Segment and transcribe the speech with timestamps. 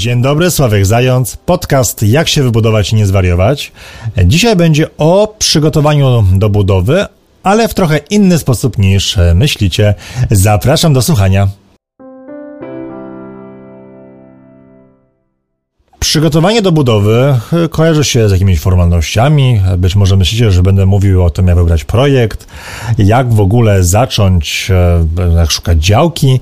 [0.00, 3.72] Dzień dobry, Sławek Zając, podcast Jak się wybudować i nie zwariować.
[4.24, 7.06] Dzisiaj będzie o przygotowaniu do budowy,
[7.42, 9.94] ale w trochę inny sposób niż myślicie.
[10.30, 11.48] Zapraszam do słuchania.
[16.10, 17.34] Przygotowanie do budowy
[17.70, 19.60] kojarzy się z jakimiś formalnościami.
[19.78, 22.46] Być może myślicie, że będę mówił o tym, jak wybrać projekt,
[22.98, 26.40] jak w ogóle zacząć, e, jak szukać działki.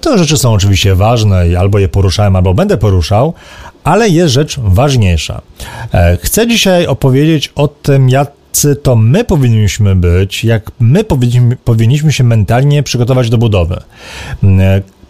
[0.00, 3.34] Te rzeczy są oczywiście ważne i albo je poruszałem, albo będę poruszał,
[3.84, 5.42] ale jest rzecz ważniejsza.
[5.94, 8.32] E, chcę dzisiaj opowiedzieć o tym, jak
[8.82, 11.04] to my powinniśmy być, jak my
[11.64, 13.80] powinniśmy się mentalnie przygotować do budowy.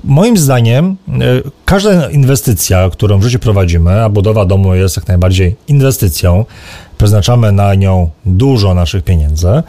[0.05, 1.21] Moim zdaniem e,
[1.65, 6.45] każda inwestycja, którą w życiu prowadzimy, a budowa domu jest jak najbardziej inwestycją,
[6.99, 9.63] przeznaczamy na nią dużo naszych pieniędzy,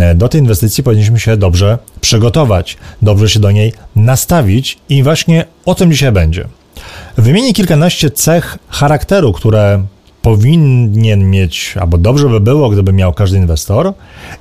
[0.00, 5.44] e, do tej inwestycji powinniśmy się dobrze przygotować, dobrze się do niej nastawić i właśnie
[5.64, 6.48] o tym dzisiaj będzie.
[7.16, 9.84] Wymienię kilkanaście cech charakteru, które
[10.22, 13.92] powinien mieć, albo dobrze by było, gdyby miał każdy inwestor,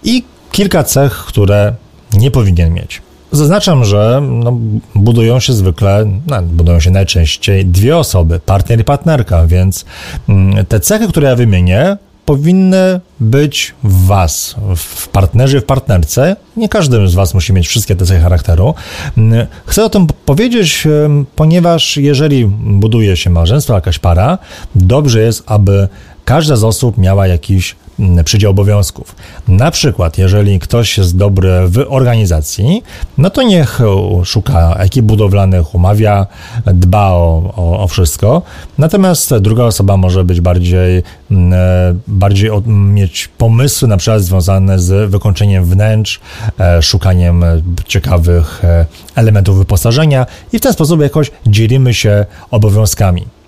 [0.04, 1.76] i kilka cech, które
[2.14, 3.02] nie powinien mieć.
[3.32, 4.58] Zaznaczam, że no,
[4.96, 9.86] budują się zwykle, no, budują się najczęściej dwie osoby, partner i partnerka, więc
[10.30, 16.36] mm, te cechy, które ja wymienię, powinny być w Was, w partnerze, w partnerce.
[16.58, 18.74] Nie każdy z Was musi mieć wszystkie te cechy charakteru.
[19.18, 20.88] Mm, chcę o tym powiedzieć,
[21.36, 24.38] ponieważ jeżeli buduje się małżeństwo, jakaś para,
[24.76, 25.88] dobrze jest, aby
[26.26, 27.76] każda z osób miała jakiś
[28.24, 29.16] przydział obowiązków.
[29.48, 32.84] Na przykład, jeżeli ktoś jest dobry w organizacji,
[33.18, 33.80] no to niech
[34.24, 36.28] szuka ekip budowlanych, umawia,
[36.66, 38.42] dba o, o, o wszystko.
[38.78, 45.12] Natomiast druga osoba może być bardziej, mm, e, bardziej mieć pomysły na przykład związane z
[45.12, 46.20] wykończeniem wnętrz,
[46.60, 47.44] e, szukaniem
[47.88, 48.86] ciekawych e,
[49.16, 53.41] elementów wyposażenia i w ten sposób jakoś dzielimy się obowiązkami.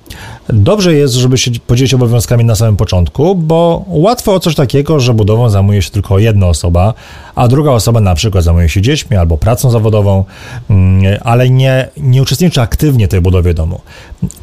[0.49, 5.13] Dobrze jest, żeby się podzielić obowiązkami na samym początku, bo łatwo o coś takiego, że
[5.13, 6.93] budową zajmuje się tylko jedna osoba,
[7.35, 10.23] a druga osoba na przykład zajmuje się dziećmi albo pracą zawodową,
[10.69, 13.81] mm, ale nie, nie uczestniczy aktywnie w tej budowie domu.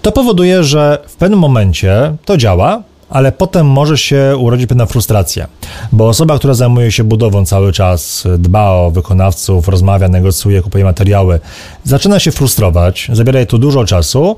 [0.03, 5.47] To powoduje, że w pewnym momencie to działa, ale potem może się urodzić pewna frustracja,
[5.93, 11.41] bo osoba, która zajmuje się budową cały czas, dba o wykonawców, rozmawia, negocjuje, kupuje materiały,
[11.85, 14.37] zaczyna się frustrować, zabiera jej to dużo czasu,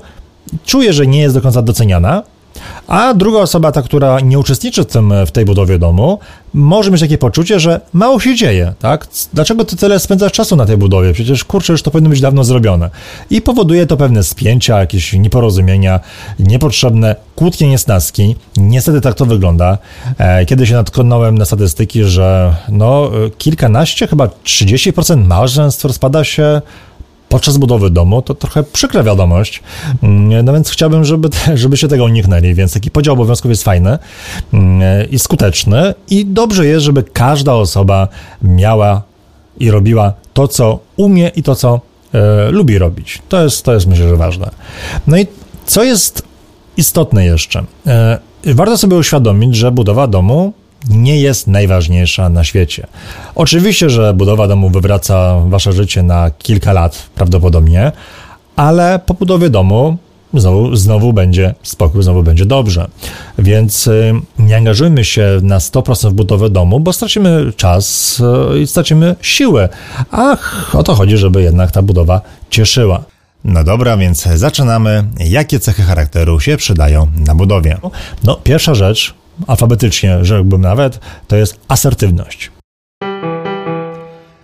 [0.65, 2.23] czuje, że nie jest do końca doceniana,
[2.87, 6.19] a druga osoba, ta, która nie uczestniczy w, tym, w tej budowie domu,
[6.53, 9.07] może mieć takie poczucie, że mało się dzieje, tak?
[9.33, 11.13] Dlaczego ty tyle spędzasz czasu na tej budowie?
[11.13, 12.89] Przecież, kurczę, już to powinno być dawno zrobione.
[13.29, 15.99] I powoduje to pewne spięcia, jakieś nieporozumienia,
[16.39, 18.35] niepotrzebne kłódkie niesnaski.
[18.57, 19.77] Niestety tak to wygląda.
[20.17, 26.61] E, kiedy się natknąłem na statystyki, że no, kilkanaście, chyba 30% małżeństw rozpada się
[27.33, 29.63] podczas budowy domu, to trochę przykra wiadomość.
[30.03, 33.97] Mm, no więc chciałbym, żeby, żeby się tego uniknęli, więc taki podział obowiązków jest fajny
[34.53, 38.07] mm, i skuteczny i dobrze jest, żeby każda osoba
[38.41, 39.01] miała
[39.59, 41.81] i robiła to, co umie i to, co
[42.13, 43.21] e, lubi robić.
[43.29, 44.49] To jest, to jest myślę, że ważne.
[45.07, 45.27] No i
[45.65, 46.23] co jest
[46.77, 47.63] istotne jeszcze?
[47.87, 50.53] E, warto sobie uświadomić, że budowa domu
[50.89, 52.87] nie jest najważniejsza na świecie.
[53.35, 57.91] Oczywiście, że budowa domu wywraca wasze życie na kilka lat prawdopodobnie,
[58.55, 59.97] ale po budowie domu
[60.33, 62.87] znowu, znowu będzie spokój, znowu będzie dobrze.
[63.39, 68.19] Więc y, nie angażujmy się na 100% w budowę domu, bo stracimy czas
[68.53, 69.69] y, i stracimy siłę.
[70.11, 73.03] Ach, o to chodzi, żeby jednak ta budowa cieszyła.
[73.43, 75.03] No dobra, więc zaczynamy.
[75.19, 77.77] Jakie cechy charakteru się przydają na budowie?
[78.23, 79.13] No, pierwsza rzecz,
[79.47, 82.51] alfabetycznie rzekłbym nawet, to jest asertywność.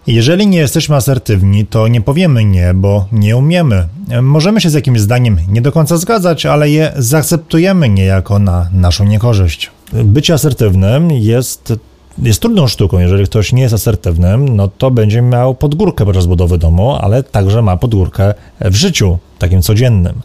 [0.07, 3.87] Jeżeli nie jesteśmy asertywni, to nie powiemy nie, bo nie umiemy.
[4.21, 9.05] Możemy się z jakimś zdaniem nie do końca zgadzać, ale je zaakceptujemy niejako na naszą
[9.05, 9.71] niekorzyść.
[9.93, 11.73] Bycie asertywnym jest,
[12.17, 12.99] jest trudną sztuką.
[12.99, 17.61] Jeżeli ktoś nie jest asertywnym, no to będzie miał podgórkę podczas budowy domu, ale także
[17.61, 20.21] ma podgórkę w życiu, takim codziennym.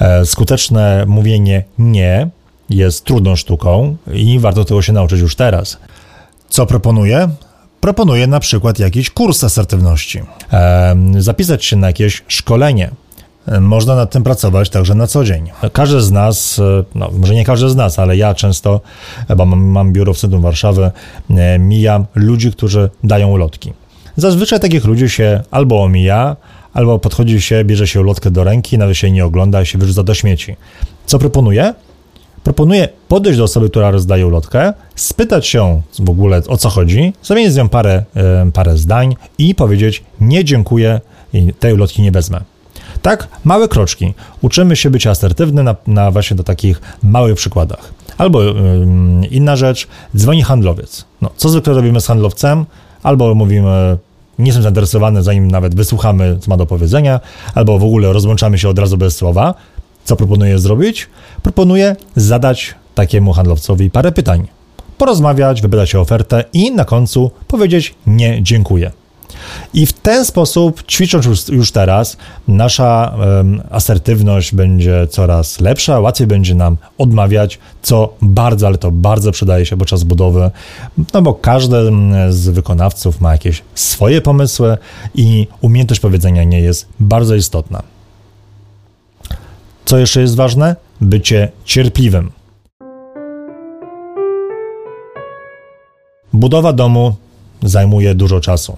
[0.00, 2.28] E, skuteczne mówienie nie
[2.70, 5.78] jest trudną sztuką i warto tego się nauczyć już teraz.
[6.48, 7.28] Co proponuję?
[7.80, 10.20] Proponuję na przykład jakiś kurs asertywności,
[11.18, 12.90] zapisać się na jakieś szkolenie.
[13.60, 15.50] Można nad tym pracować także na co dzień.
[15.72, 18.80] Każdy z nas, e, no może nie każdy z nas, ale ja często,
[19.36, 20.90] bo mam, mam biuro w centrum Warszawy,
[21.30, 23.72] e, mijam ludzi, którzy dają ulotki.
[24.16, 26.36] Zazwyczaj takich ludzi się albo omija,
[26.74, 30.02] albo podchodzi się, bierze się ulotkę do ręki, nawet się nie ogląda i się wyrzuca
[30.02, 30.56] do śmieci.
[31.06, 31.74] Co proponuję?
[32.44, 37.52] Proponuję podejść do osoby, która rozdaje ulotkę, spytać się w ogóle o co chodzi, zamienić
[37.52, 38.04] z nią parę,
[38.52, 41.00] parę zdań i powiedzieć nie dziękuję
[41.60, 42.40] tej ulotki nie wezmę.
[43.02, 44.14] Tak, małe kroczki.
[44.42, 47.92] Uczymy się być asertywny na, na właśnie do takich małych przykładach.
[48.18, 48.52] Albo yy,
[49.30, 51.04] inna rzecz, dzwoni handlowiec.
[51.22, 52.64] No, co zwykle robimy z handlowcem?
[53.02, 53.98] Albo mówimy,
[54.38, 57.20] nie jestem zainteresowany, zanim nawet wysłuchamy, co ma do powiedzenia,
[57.54, 59.54] albo w ogóle rozłączamy się od razu bez słowa.
[60.04, 61.08] Co proponuję zrobić?
[61.42, 64.48] Proponuję zadać takiemu handlowcowi parę pytań.
[64.98, 68.90] Porozmawiać, wybrać ofertę i na końcu powiedzieć nie, dziękuję.
[69.74, 72.16] I w ten sposób, ćwicząc już, już teraz,
[72.48, 79.32] nasza um, asertywność będzie coraz lepsza, łatwiej będzie nam odmawiać, co bardzo, ale to bardzo
[79.32, 80.50] przydaje się podczas budowy,
[81.14, 81.76] no bo każdy
[82.30, 84.78] z wykonawców ma jakieś swoje pomysły
[85.14, 87.93] i umiejętność powiedzenia nie jest bardzo istotna.
[89.84, 90.76] Co jeszcze jest ważne?
[91.00, 92.30] Bycie cierpliwym.
[96.32, 97.16] Budowa domu
[97.62, 98.76] zajmuje dużo czasu.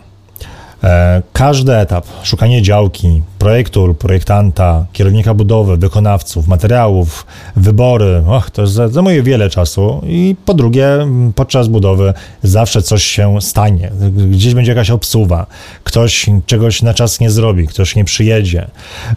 [0.84, 7.26] E, każdy etap, szukanie działki, projektu, projektanta, kierownika budowy, wykonawców, materiałów,
[7.56, 10.88] wybory, och, to zajmuje wiele czasu i po drugie,
[11.34, 13.90] podczas budowy zawsze coś się stanie.
[14.31, 15.46] Gdzieś będzie jakaś obsuwa,
[15.84, 18.70] ktoś czegoś na czas nie zrobi, ktoś nie przyjedzie,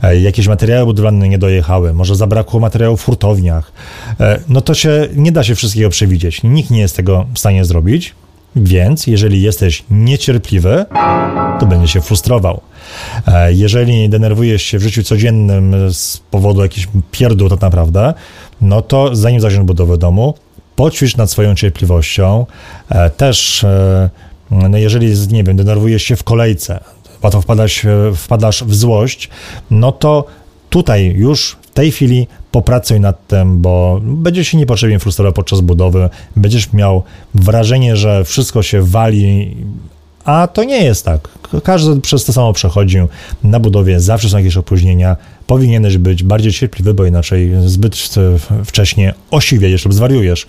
[0.04, 3.72] e, jakieś materiały budowlane nie dojechały, może zabrakło materiałów w hurtowniach.
[4.20, 6.44] E, no to się nie da się wszystkiego przewidzieć.
[6.44, 8.16] Nikt nie jest tego w stanie zrobić.
[8.56, 10.86] Więc jeżeli jesteś niecierpliwy,
[11.60, 12.62] to będzie się frustrował.
[13.28, 18.14] E, jeżeli denerwujesz się w życiu codziennym z powodu jakichś pierdół tak naprawdę,
[18.62, 20.34] no to zanim zaczniesz budowę domu,
[20.76, 22.46] poćwicz nad swoją cierpliwością.
[22.90, 24.10] E, też, e,
[24.52, 26.80] no jeżeli, nie wiem, denerwujesz się w kolejce,
[27.24, 27.86] łatwo wpadasz,
[28.16, 29.30] wpadasz w złość,
[29.72, 30.26] no to
[30.70, 36.74] tutaj już tej chwili popracuj nad tym, bo będziesz się niepotrzebnie frustrował podczas budowy, będziesz
[36.74, 39.56] miał wrażenie, że wszystko się wali,
[40.26, 41.28] a to nie jest tak.
[41.64, 43.08] Każdy przez to samo przechodził.
[43.44, 45.16] Na budowie zawsze są jakieś opóźnienia.
[45.48, 47.96] Powinieneś być bardziej cierpliwy, bo inaczej zbyt
[48.66, 50.48] wcześnie osiwiejesz lub zwariujesz.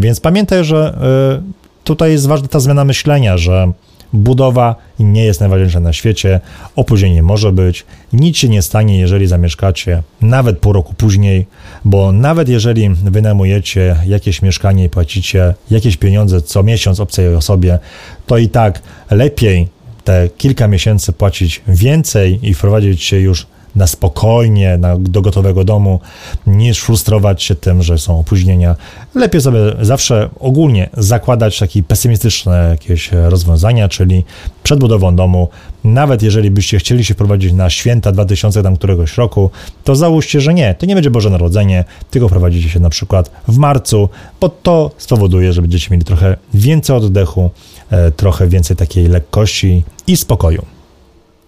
[0.00, 0.98] Więc pamiętaj, że
[1.38, 3.72] y, tutaj jest ważna ta zmiana myślenia, że
[4.12, 6.40] Budowa nie jest najważniejsza na świecie,
[6.76, 11.46] opóźnienie może być, nic się nie stanie, jeżeli zamieszkacie nawet pół roku później,
[11.84, 17.78] bo nawet jeżeli wynajmujecie jakieś mieszkanie i płacicie jakieś pieniądze co miesiąc obcej osobie,
[18.26, 19.68] to i tak lepiej
[20.04, 23.46] te kilka miesięcy płacić więcej i wprowadzić się już
[23.76, 26.00] na spokojnie, na, do gotowego domu,
[26.46, 28.76] niż frustrować się tym, że są opóźnienia.
[29.14, 34.24] Lepiej sobie zawsze ogólnie zakładać takie pesymistyczne jakieś rozwiązania, czyli
[34.62, 35.48] przed budową domu,
[35.84, 39.50] nawet jeżeli byście chcieli się prowadzić na święta 2000 tam któregoś roku,
[39.84, 43.58] to załóżcie, że nie, to nie będzie Boże Narodzenie, tylko prowadzicie się na przykład w
[43.58, 44.08] marcu,
[44.40, 47.50] bo to spowoduje, że będziecie mieli trochę więcej oddechu,
[47.90, 50.64] e, trochę więcej takiej lekkości i spokoju.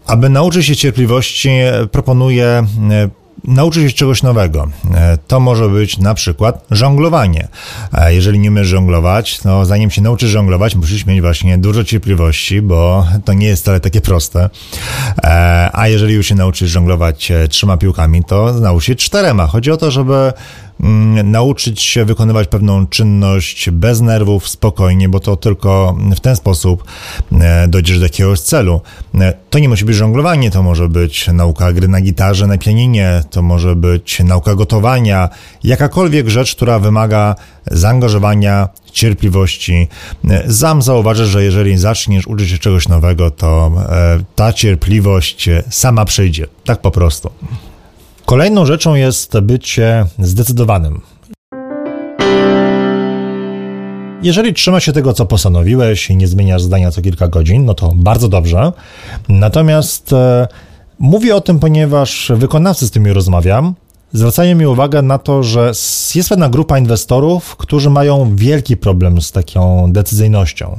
[0.06, 1.50] Aby nauczyć się cierpliwości,
[1.92, 3.08] proponuję e,
[3.44, 4.68] nauczyć się czegoś nowego.
[4.94, 7.48] E, to może być na przykład żonglowanie.
[8.08, 13.06] Jeżeli nie umiesz żonglować, to zanim się nauczysz żonglować, musisz mieć właśnie dużo cierpliwości, bo
[13.24, 14.50] to nie jest wcale takie proste.
[15.24, 19.46] E, a jeżeli już się nauczysz żonglować trzema piłkami, to nauczysz się czterema.
[19.46, 20.32] Chodzi o to, żeby
[21.24, 26.84] nauczyć się wykonywać pewną czynność bez nerwów, spokojnie, bo to tylko w ten sposób
[27.32, 28.80] e, dojdziesz do jakiegoś celu.
[29.14, 33.22] E, to nie musi być żonglowanie, to może być nauka gry na gitarze, na pianinie,
[33.30, 35.28] to może być nauka gotowania,
[35.64, 37.34] jakakolwiek rzecz, która wymaga
[37.66, 39.88] zaangażowania, cierpliwości.
[40.30, 40.44] E,
[40.78, 43.72] zauważysz, że jeżeli zaczniesz uczyć się czegoś nowego, to
[44.34, 46.46] ta cierpliwość sama przyjdzie.
[46.64, 47.30] Tak po prostu.
[48.26, 51.00] Kolejną rzeczą jest bycie zdecydowanym.
[54.22, 57.92] Jeżeli trzymasz się tego, co postanowiłeś i nie zmieniasz zdania co kilka godzin, no to
[57.94, 58.72] bardzo dobrze.
[59.28, 60.48] Natomiast e,
[60.98, 63.74] mówię o tym, ponieważ wykonawcy, z którymi rozmawiam,
[64.14, 65.72] zwracają mi uwagę na to, że
[66.14, 70.78] jest pewna grupa inwestorów, którzy mają wielki problem z taką decyzyjnością.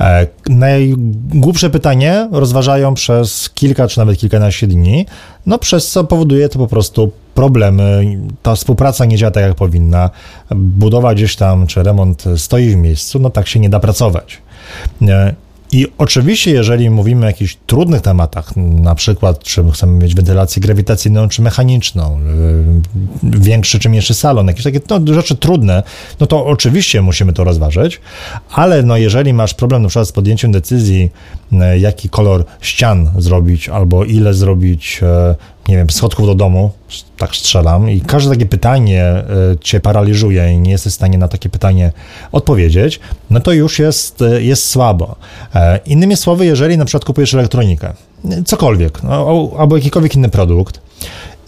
[0.00, 5.06] E, najgłupsze pytanie rozważają przez kilka czy nawet kilkanaście dni,
[5.46, 8.18] no przez co powoduje to po prostu problemy.
[8.42, 10.10] Ta współpraca nie działa tak, jak powinna.
[10.50, 14.38] Budowa gdzieś tam, czy remont stoi w miejscu, no tak się nie da pracować.
[15.72, 21.28] I oczywiście, jeżeli mówimy o jakichś trudnych tematach, na przykład, czy chcemy mieć wentylację grawitacyjną,
[21.28, 22.20] czy mechaniczną,
[23.22, 25.82] yy, większy czy mniejszy salon, jakieś takie no, rzeczy trudne,
[26.20, 28.00] no to oczywiście musimy to rozważyć,
[28.52, 31.10] ale no, jeżeli masz problem na przykład z podjęciem decyzji,
[31.52, 35.34] yy, jaki kolor ścian zrobić, albo ile zrobić yy,
[35.68, 36.70] nie wiem, schodków do domu,
[37.16, 39.24] tak strzelam, i każde takie pytanie e,
[39.60, 41.92] cię paraliżuje i nie jesteś w stanie na takie pytanie
[42.32, 45.16] odpowiedzieć, no to już jest, e, jest słabo.
[45.54, 47.92] E, innymi słowy, jeżeli na przykład kupujesz elektronikę,
[48.46, 50.80] cokolwiek, no, albo jakikolwiek inny produkt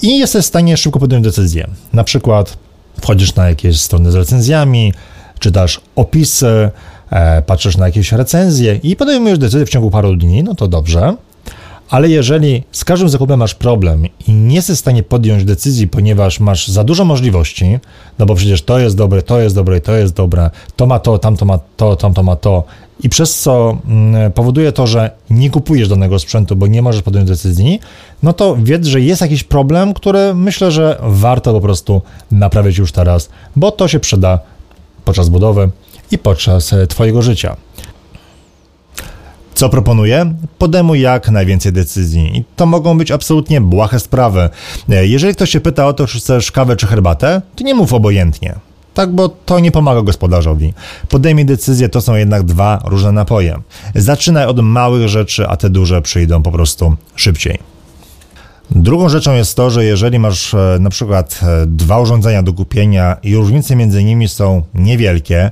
[0.03, 1.69] i jesteś w stanie szybko podjąć decyzję.
[1.93, 2.57] Na przykład
[3.01, 4.93] wchodzisz na jakieś strony z recenzjami,
[5.39, 6.71] czytasz opisy,
[7.47, 11.15] patrzysz na jakieś recenzje i podejmujesz decyzję w ciągu paru dni, no to dobrze.
[11.91, 16.41] Ale jeżeli z każdym zakupem masz problem i nie jesteś w stanie podjąć decyzji, ponieważ
[16.41, 17.79] masz za dużo możliwości,
[18.19, 21.19] no bo przecież to jest dobre, to jest dobre, to jest dobre, to ma to,
[21.19, 22.65] tamto ma to, tamto ma to,
[23.03, 27.29] i przez co mm, powoduje to, że nie kupujesz danego sprzętu, bo nie możesz podjąć
[27.29, 27.81] decyzji,
[28.23, 32.93] no to wiedz, że jest jakiś problem, który myślę, że warto po prostu naprawić już
[32.93, 34.39] teraz, bo to się przyda
[35.05, 35.71] podczas budowy
[36.11, 37.57] i podczas e, Twojego życia.
[39.61, 40.35] Co proponuję?
[40.59, 42.39] Podejmuj jak najwięcej decyzji.
[42.39, 44.51] I to mogą być absolutnie błahe sprawy.
[44.89, 47.93] E, jeżeli ktoś się pyta o to, czy chcesz kawę czy herbatę, to nie mów
[47.93, 48.55] obojętnie.
[48.95, 50.75] Tak, bo to nie pomaga gospodarzowi.
[51.09, 53.59] Podejmij decyzję, to są jednak dwa różne napoje.
[53.95, 57.59] Zaczynaj od małych rzeczy, a te duże przyjdą po prostu szybciej.
[58.71, 63.17] Drugą rzeczą jest to, że jeżeli masz e, na przykład e, dwa urządzenia do kupienia
[63.23, 65.51] i różnice między nimi są niewielkie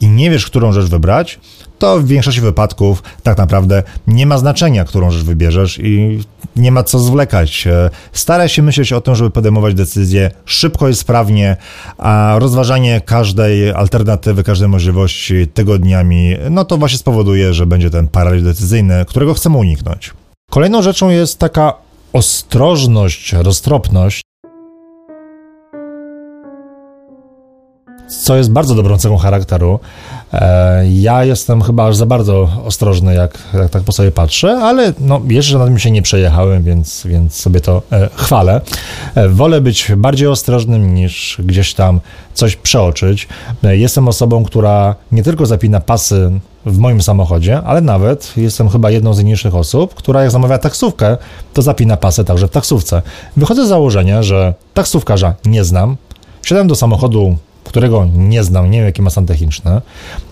[0.00, 1.40] i nie wiesz, którą rzecz wybrać,
[1.78, 6.20] to w większości wypadków tak naprawdę nie ma znaczenia, którą rzecz wybierzesz i
[6.56, 7.66] nie ma co zwlekać.
[7.66, 11.56] E, staraj się myśleć o tym, żeby podejmować decyzje szybko i sprawnie,
[11.98, 18.42] a rozważanie każdej alternatywy, każdej możliwości tygodniami, no to właśnie spowoduje, że będzie ten paraliż
[18.42, 20.10] decyzyjny, którego chcemy uniknąć.
[20.50, 24.22] Kolejną rzeczą jest taka ostrożność, roztropność,
[28.10, 29.80] co jest bardzo dobrą cechą charakteru.
[30.32, 34.92] E, ja jestem chyba aż za bardzo ostrożny, jak, jak tak po sobie patrzę, ale
[35.00, 38.60] no, jeszcze na tym się nie przejechałem, więc, więc sobie to e, chwalę.
[39.14, 42.00] E, wolę być bardziej ostrożnym niż gdzieś tam
[42.34, 43.28] coś przeoczyć.
[43.62, 46.30] Jestem osobą, która nie tylko zapina pasy
[46.66, 51.16] w moim samochodzie, ale nawet jestem chyba jedną z niniejszych osób, która jak zamawia taksówkę,
[51.54, 53.02] to zapina pasy także w taksówce.
[53.36, 55.96] Wychodzę z założenia, że taksówkarza nie znam,
[56.42, 57.36] wsiadam do samochodu
[57.70, 59.80] którego nie znam, nie wiem jakie ma stan techniczny.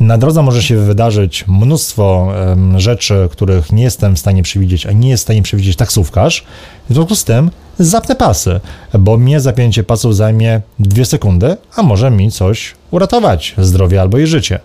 [0.00, 2.32] Na drodze może się wydarzyć mnóstwo
[2.76, 6.44] rzeczy, których nie jestem w stanie przewidzieć, a nie jest w stanie przewidzieć taksówkarz.
[6.90, 8.60] W związku z tym zapnę pasy,
[8.98, 14.26] bo mnie zapięcie pasów zajmie dwie sekundy, a może mi coś uratować, zdrowie albo i
[14.26, 14.60] życie.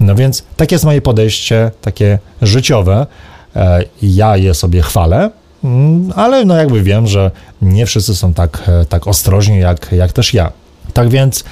[0.00, 3.06] No więc takie jest moje podejście, takie życiowe.
[3.56, 5.30] E, ja je sobie chwalę,
[5.64, 7.30] mm, ale no jakby wiem, że
[7.62, 10.52] nie wszyscy są tak, e, tak ostrożni jak, jak też ja.
[10.94, 11.44] Tak więc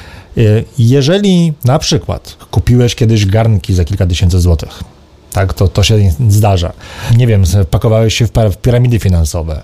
[0.78, 4.84] jeżeli na przykład kupiłeś kiedyś garnki za kilka tysięcy złotych,
[5.32, 6.72] tak, to, to się zdarza.
[7.16, 9.62] Nie wiem, pakowałeś się w piramidy finansowe,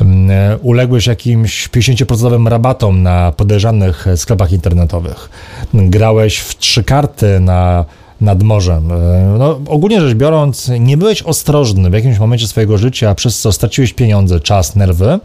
[0.00, 5.30] mm, uległeś jakimś 50% rabatom na podejrzanych sklepach internetowych,
[5.74, 7.84] grałeś w trzy karty na
[8.20, 8.92] nad morzem.
[8.92, 13.52] Y, no, ogólnie rzecz biorąc, nie byłeś ostrożny w jakimś momencie swojego życia, przez co
[13.52, 15.18] straciłeś pieniądze, czas, nerwy,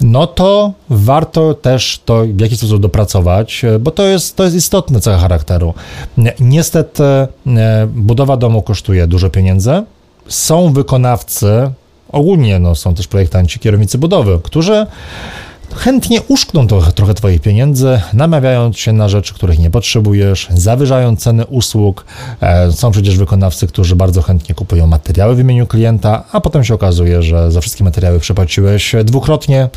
[0.00, 4.56] no to warto też to w jakiś sposób dopracować, e, bo to jest, to jest
[4.56, 5.74] istotne cecha charakteru.
[6.40, 7.28] Niestety e,
[7.86, 9.82] budowa domu kosztuje dużo pieniędzy.
[10.28, 11.70] Są wykonawcy,
[12.12, 14.86] ogólnie no, są też projektanci, kierownicy budowy, którzy
[15.76, 21.46] chętnie uszkną trochę, trochę Twoich pieniędzy, namawiając się na rzeczy, których nie potrzebujesz, zawyżając ceny
[21.46, 22.04] usług.
[22.40, 26.74] E, są przecież wykonawcy, którzy bardzo chętnie kupują materiały w imieniu klienta, a potem się
[26.74, 29.68] okazuje, że za wszystkie materiały przepłaciłeś dwukrotnie.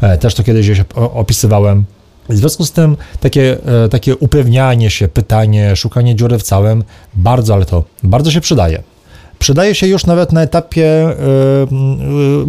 [0.00, 1.84] E, też to kiedyś opisywałem.
[2.28, 7.54] W związku z tym takie, e, takie upewnianie się, pytanie, szukanie dziury w całym bardzo,
[7.54, 8.82] ale to bardzo się przydaje
[9.38, 11.14] przydaje się już nawet na etapie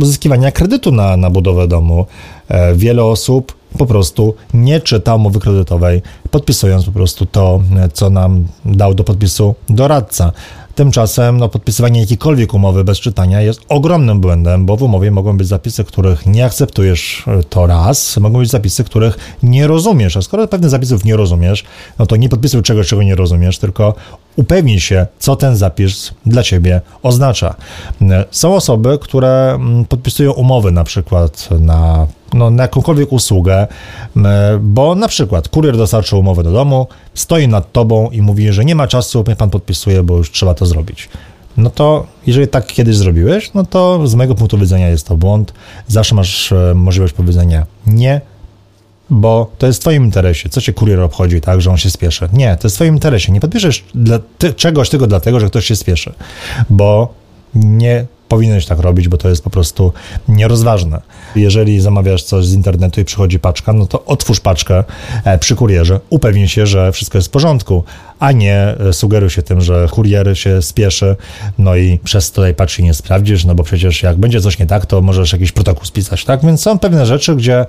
[0.02, 2.06] uzyskiwania kredytu na, na budowę domu.
[2.48, 7.62] E, wiele osób po prostu nie czyta umowy kredytowej, podpisując po prostu to,
[7.94, 10.32] co nam dał do podpisu doradca.
[10.76, 15.48] Tymczasem no, podpisywanie jakiejkolwiek umowy bez czytania jest ogromnym błędem, bo w umowie mogą być
[15.48, 20.48] zapisy, których nie akceptujesz e, to raz, mogą być zapisy, których nie rozumiesz, a skoro
[20.48, 21.64] pewnych zapisów nie rozumiesz,
[22.00, 23.96] no to nie podpisuj czegoś, czego nie rozumiesz, tylko
[24.40, 27.56] upewnij się, co ten zapis dla ciebie oznacza.
[28.02, 33.68] E, są osoby, które mm, podpisują umowy na przykład na no, na jakąkolwiek usługę,
[34.62, 38.76] bo na przykład kurier dostarczył umowę do domu, stoi nad tobą i mówi, że nie
[38.76, 41.10] ma czasu, mnie pan podpisuje, bo już trzeba to zrobić.
[41.58, 45.54] No to jeżeli tak kiedyś zrobiłeś, no to z mojego punktu widzenia jest to błąd.
[45.88, 48.22] Zawsze masz e, możliwość powiedzenia nie,
[49.10, 50.50] bo to jest w Twoim interesie.
[50.50, 52.30] Co cię kurier obchodzi, tak, że on się spieszy?
[52.34, 53.32] Nie, to jest w Twoim interesie.
[53.32, 56.14] Nie podpiszesz dla, ty, czegoś tylko dlatego, że ktoś się spieszy,
[56.70, 57.14] bo
[57.56, 59.94] nie powinieneś tak robić, bo to jest po prostu
[60.28, 61.02] nierozważne.
[61.36, 64.84] Jeżeli zamawiasz coś z internetu i przychodzi paczka, no to otwórz paczkę
[65.24, 67.84] e, przy kurierze, upewnij się, że wszystko jest w porządku,
[68.20, 71.16] a nie e, sugeruj się tym, że kurier się spieszy,
[71.58, 74.66] no i przez to tej paczki nie sprawdzisz, no bo przecież jak będzie coś nie
[74.66, 76.42] tak, to możesz jakiś protokół spisać, tak?
[76.42, 77.66] Więc są pewne rzeczy, gdzie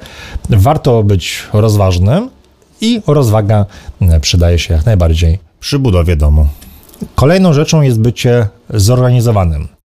[0.51, 2.31] warto być rozważnym
[2.81, 3.67] i rozwaga
[4.03, 6.49] e, przydaje się jak najbardziej przy budowie domu.
[7.15, 9.80] Kolejną rzeczą jest bycie zorganizowanym.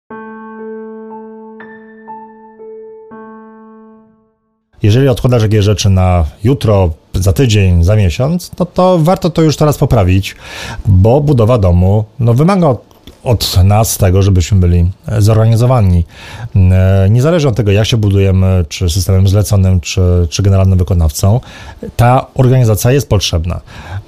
[4.85, 9.57] Jeżeli odkładasz jakieś rzeczy na jutro, za tydzień, za miesiąc, no to warto to już
[9.57, 10.37] teraz poprawić,
[10.87, 12.77] bo budowa domu no, wymaga
[13.25, 16.05] od nas tego, żebyśmy byli zorganizowani.
[16.57, 20.01] E, niezależnie od tego, jak się budujemy, czy systemem zleconym, czy,
[20.31, 21.41] czy generalnym wykonawcą,
[21.97, 23.61] ta organizacja jest potrzebna.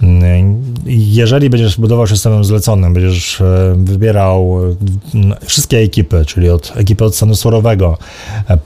[0.02, 0.06] E,
[0.86, 4.58] jeżeli będziesz budował systemem zleconym, będziesz e, wybierał
[5.44, 7.98] wszystkie ekipy, czyli od ekipy od stanu surowego,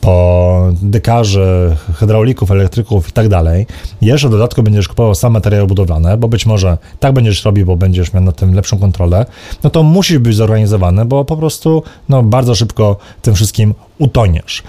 [0.01, 3.67] po dekarzy, hydraulików, elektryków i tak dalej,
[4.01, 7.77] jeszcze w dodatku będziesz kupował same materiały budowlane, bo być może tak będziesz robił, bo
[7.77, 9.27] będziesz miał na tym lepszą kontrolę,
[9.65, 14.63] no to musisz być zorganizowane, bo po prostu no, bardzo szybko tym wszystkim utoniesz.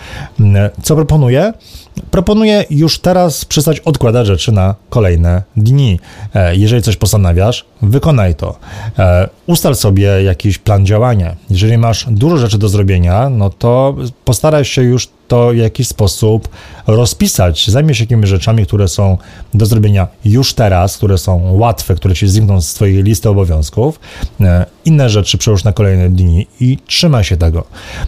[0.84, 1.54] Co proponuję?
[2.12, 6.00] Proponuję już teraz przestać odkładać rzeczy na kolejne dni.
[6.36, 8.56] E, jeżeli coś postanawiasz, wykonaj to.
[9.00, 11.36] E, ustal sobie jakiś plan działania.
[11.50, 16.50] Jeżeli masz dużo rzeczy do zrobienia, no to postaraj się już to w jakiś sposób
[16.88, 17.70] rozpisać.
[17.70, 19.18] Zajmij się jakimiś rzeczami, które są
[19.54, 24.00] do zrobienia już teraz, które są łatwe, które ci znikną z twojej listy obowiązków.
[24.42, 27.64] E, inne rzeczy przełóż na kolejne dni i trzymaj się tego.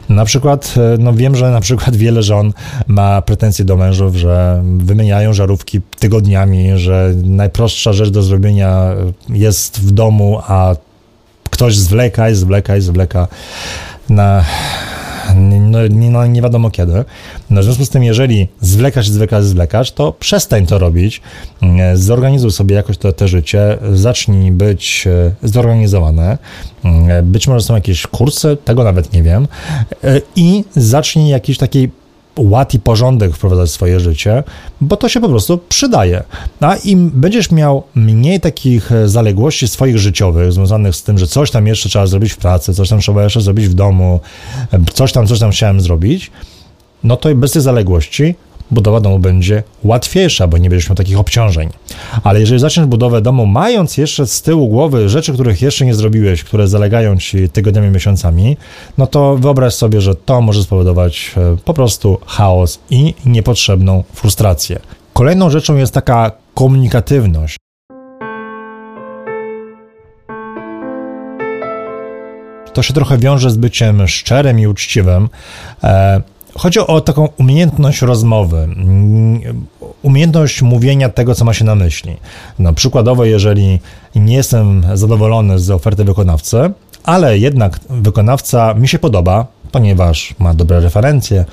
[0.10, 2.54] Na przykład, no wiem, że na przykład wiele żon
[2.88, 8.96] ma pretensje do mężów, że wymieniają żarówki tygodniami, że najprostsza rzecz do zrobienia
[9.30, 10.76] jest w domu, a
[11.50, 13.28] ktoś zwleka i zwleka i zwleka
[14.10, 14.46] na
[15.60, 17.06] no, nie, no, nie wiadomo kiedy.
[17.50, 21.22] No, w związku z tym, jeżeli zwlekasz, zwlekasz, zwlekasz, to przestań to robić,
[21.62, 26.38] mm, zorganizuj sobie jakoś to, te życie, zacznij być e, zorganizowane,
[26.84, 29.48] mm, być może są jakieś kursy, tego nawet nie wiem,
[30.04, 31.90] e, i zacznij jakiś taki
[32.38, 34.44] ład i porządek wprowadzać w swoje życie,
[34.82, 36.24] bo to się po prostu przydaje.
[36.60, 41.52] A im będziesz miał mniej takich e, zaległości swoich życiowych, związanych z tym, że coś
[41.52, 44.20] tam jeszcze trzeba zrobić w pracy, coś tam trzeba jeszcze zrobić w domu,
[44.74, 46.32] e, coś tam, coś tam chciałem zrobić,
[47.04, 48.36] no to bez tych zaległości
[48.74, 51.70] budowa domu będzie łatwiejsza, bo nie będziesz miał takich obciążeń.
[52.24, 56.44] Ale jeżeli zaczniesz budowę domu, mając jeszcze z tyłu głowy rzeczy, których jeszcze nie zrobiłeś,
[56.44, 58.58] które zalegają ci tygodniami, miesiącami,
[58.98, 64.80] no to wyobraź sobie, że to może spowodować e, po prostu chaos i niepotrzebną frustrację.
[65.14, 67.58] Kolejną rzeczą jest taka komunikatywność.
[72.74, 75.30] To się trochę wiąże z byciem szczerym i uczciwym.
[76.58, 79.66] Chodzi o taką umiejętność rozmowy, mm,
[80.02, 82.18] umiejętność mówienia tego, co ma się na myśli.
[82.60, 83.80] No, przykładowo, jeżeli
[84.16, 86.72] nie jestem zadowolony z oferty wykonawcy,
[87.04, 91.46] ale jednak wykonawca mi się podoba, ponieważ ma dobre referencje,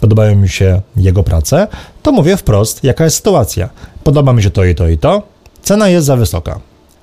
[0.00, 1.68] podobają mi się jego prace,
[2.02, 3.68] to mówię wprost, jaka jest sytuacja.
[4.04, 5.22] Podoba mi się to i to i to,
[5.62, 6.60] cena jest za wysoka.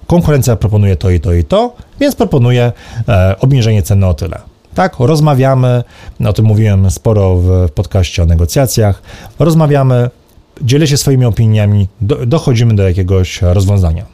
[0.07, 2.71] Konkurencja proponuje to i to i to, więc proponuję
[3.07, 4.52] e, obniżenie ceny o tyle.
[4.75, 5.83] Tak, rozmawiamy,
[6.25, 9.01] o tym mówiłem sporo w podcaście o negocjacjach.
[9.39, 10.09] Rozmawiamy,
[10.61, 14.05] dzielę się swoimi opiniami, do, dochodzimy do jakiegoś rozwiązania.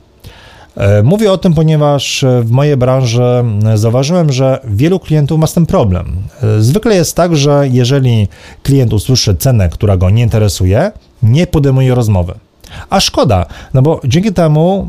[0.78, 3.43] E, mówię o tym, ponieważ w mojej branży
[3.76, 6.15] zauważyłem, że wielu klientów ma z tym problem.
[6.43, 8.28] E, zwykle jest tak, że jeżeli
[8.63, 10.91] klient usłyszy cenę, która go nie interesuje,
[11.24, 12.34] nie podejmuje rozmowy.
[12.89, 14.88] A szkoda, no bo dzięki temu,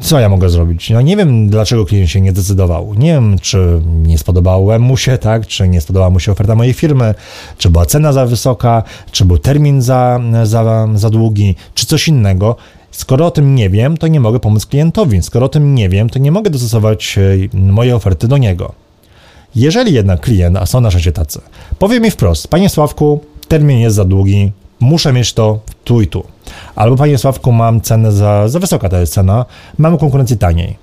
[0.00, 0.90] co ja mogę zrobić?
[0.90, 2.94] No nie wiem, dlaczego klient się nie decydował.
[2.94, 6.72] Nie wiem, czy nie spodobało mu się, tak, czy nie spodobała mu się oferta mojej
[6.72, 7.14] firmy,
[7.58, 8.82] czy była cena za wysoka,
[9.12, 12.56] czy był termin za, za, za długi, czy coś innego.
[12.90, 15.22] Skoro o tym nie wiem, to nie mogę pomóc klientowi.
[15.22, 18.72] Skoro o tym nie wiem, to nie mogę dostosować e, mojej oferty do niego.
[19.54, 21.40] Jeżeli jednak klient, a są na szczęście tacy,
[21.78, 26.24] powie mi wprost, panie Sławku, termin jest za długi, muszę mieć to tu i tu.
[26.74, 29.44] Albo panie Sławku, mam cenę za, za wysoka to jest cena,
[29.78, 30.76] mam konkurencję taniej.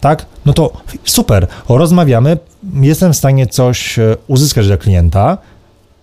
[0.00, 0.26] Tak?
[0.46, 0.72] No to
[1.04, 2.38] super, rozmawiamy,
[2.80, 5.38] jestem w stanie coś e, uzyskać dla klienta,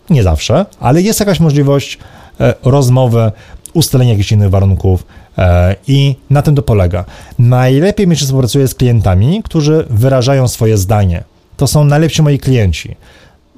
[0.10, 2.00] nie zawsze, ale jest jakaś możliwość
[2.40, 3.32] e, rozmowy,
[3.74, 5.06] ustalenia jakichś innych warunków
[5.38, 7.06] e, i na tym to polega.
[7.40, 11.24] Najlepiej mi się współpracuje z klientami, którzy wyrażają swoje zdanie.
[11.58, 12.96] To są najlepsi moi klienci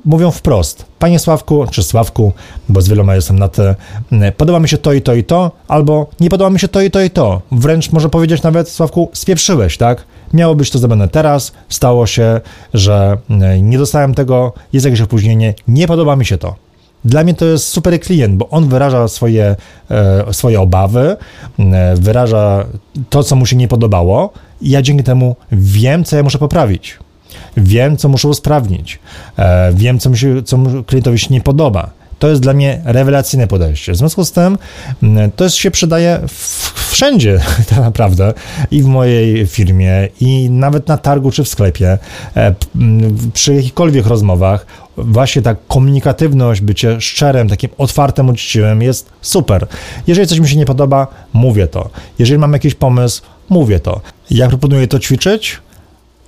[0.06, 2.34] mówią wprost, panie Sławku, czy Sławku,
[2.70, 3.76] bo z wieloma jestem na te,
[4.38, 6.91] podoba mi się to i to i to, albo nie podoba mi się to i
[6.91, 7.41] to i to.
[7.52, 10.06] Wręcz może powiedzieć nawet, Sławku, spieprzyłeś, tak?
[10.34, 12.41] Miało być to zrobione teraz, stało się,
[12.74, 13.18] że
[13.62, 16.56] nie dostałem tego, jest jakieś opóźnienie, nie podoba mi się to.
[17.06, 19.56] Dla mnie to jest super klient, bo on wyraża swoje,
[19.91, 21.18] e, swoje obawy,
[21.96, 22.65] wyraża
[23.10, 26.98] to, co mu się nie podobało, i ja dzięki temu wiem, co ja muszę poprawić.
[27.58, 29.00] Wiem, co muszę usprawnić.
[29.38, 31.89] E, wiem, co, mi się, co klientowi się nie podoba.
[32.19, 33.91] To jest dla mnie rewelacyjne podejście.
[33.91, 34.58] W związku z tym
[35.36, 36.19] to się przydaje
[36.89, 38.34] wszędzie tak naprawdę
[38.71, 41.98] i w mojej firmie i nawet na targu czy w sklepie
[43.34, 44.65] przy jakichkolwiek rozmowach
[44.98, 49.67] właśnie ta komunikatywność, bycie szczerym, takim otwartym, uczciwym jest super.
[50.08, 51.89] Jeżeli coś mi się nie podoba, mówię to.
[52.19, 54.02] Jeżeli mam jakiś pomysł, mówię to.
[54.32, 55.62] Jak proponuję to ćwiczyć?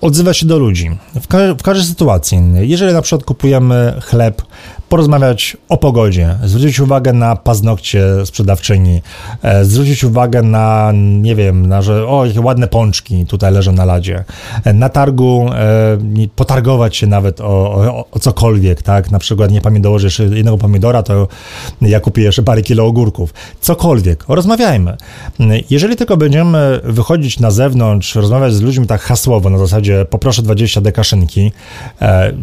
[0.01, 2.39] Odzywać się do ludzi w, ka w każdej sytuacji.
[2.53, 4.41] Jeżeli na przykład kupujemy chleb,
[4.89, 9.01] porozmawiać o pogodzie, zwrócić uwagę na paznokcie sprzedawczyni,
[9.41, 13.85] e, zwrócić uwagę na, nie wiem, na, że o, jakie ładne pączki tutaj leżą na
[13.85, 14.23] ladzie.
[14.63, 15.97] E, na targu e,
[16.35, 19.11] potargować się nawet o, o, o cokolwiek, tak?
[19.11, 21.27] Na przykład nie pamiętam dołożysz jednego pomidora, to
[21.81, 23.33] ja kupię jeszcze parę kilo ogórków.
[23.61, 24.25] Cokolwiek.
[24.27, 24.97] Rozmawiajmy.
[25.69, 30.81] Jeżeli tylko będziemy wychodzić na zewnątrz, rozmawiać z ludźmi tak hasłowo, na zasadzie poproszę 20
[30.81, 31.51] dekaszynki,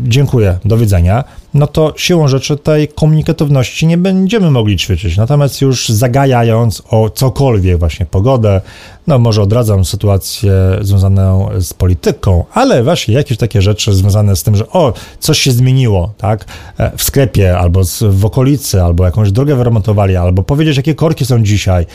[0.05, 1.25] dziękuję, do widzenia,
[1.55, 5.17] no to siłą rzeczy tej komunikatywności nie będziemy mogli ćwiczyć.
[5.17, 8.61] Natomiast już zagajając o cokolwiek, właśnie pogodę,
[9.07, 14.57] no może odradzam sytuację związaną z polityką, ale właśnie jakieś takie rzeczy związane z tym,
[14.57, 16.45] że o, coś się zmieniło, tak,
[16.79, 21.43] e, w sklepie, albo w okolicy, albo jakąś drogę wyremontowali, albo powiedzieć, jakie korki są
[21.43, 21.87] dzisiaj.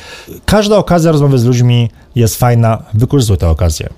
[0.46, 3.90] Każda okazja rozmowy z ludźmi jest fajna, wykorzystuj tę okazję.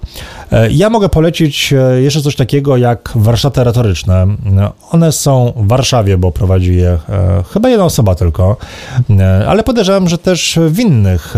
[0.51, 4.27] E, ja mogę polecić e, jeszcze coś takiego jak warsztaty retoryczne.
[4.91, 6.97] One są w Warszawie, bo prowadzi je
[7.53, 8.57] chyba jedna osoba tylko,
[9.47, 11.33] ale podejrzewam, że też w innych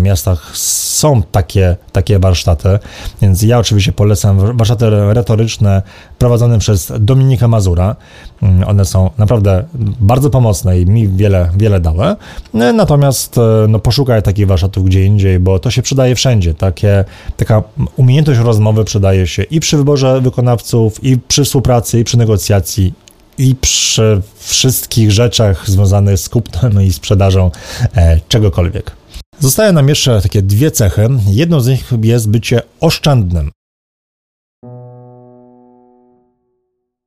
[0.00, 2.78] miastach są takie, takie warsztaty,
[3.22, 5.82] więc ja oczywiście polecam warsztaty retoryczne
[6.18, 7.96] prowadzone przez Dominika Mazura.
[8.42, 9.64] Mm, one są naprawdę
[10.00, 12.16] bardzo pomocne i mi wiele, wiele dały.
[12.54, 16.54] Natomiast e, no, poszukaj takich warsztatów gdzie indziej, bo to się przydaje wszędzie.
[16.54, 17.04] Takie,
[17.36, 17.62] taka
[17.96, 22.92] umiejętność rozmowy przydaje się i przy wyborze wykonawców, i przy współpracy, i przy negocjacji,
[23.38, 27.50] i przy wszystkich rzeczach związanych z kupnem i sprzedażą
[27.96, 28.96] e, czegokolwiek.
[29.40, 31.08] Zostają nam jeszcze takie dwie cechy.
[31.26, 33.50] Jedną z nich jest bycie oszczędnym.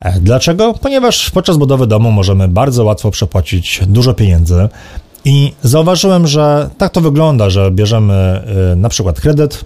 [0.03, 0.73] E, dlaczego?
[0.73, 4.69] Ponieważ podczas budowy domu możemy bardzo łatwo przepłacić dużo pieniędzy.
[5.25, 9.65] I zauważyłem, że tak to wygląda, że bierzemy e, na przykład kredyt,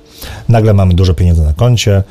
[0.50, 2.04] nagle mamy dużo pieniędzy na koncie,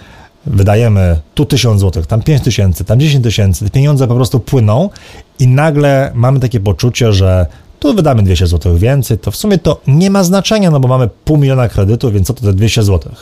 [0.47, 4.91] wydajemy tu 1000 zł, tam 5 tysięcy, tam 10 tysięcy, te pieniądze po prostu płyną
[5.39, 7.47] i nagle mamy takie poczucie, że
[7.79, 11.09] tu wydamy 200 zł więcej, to w sumie to nie ma znaczenia, no bo mamy
[11.25, 13.13] pół miliona kredytu, więc co to te 200 zł.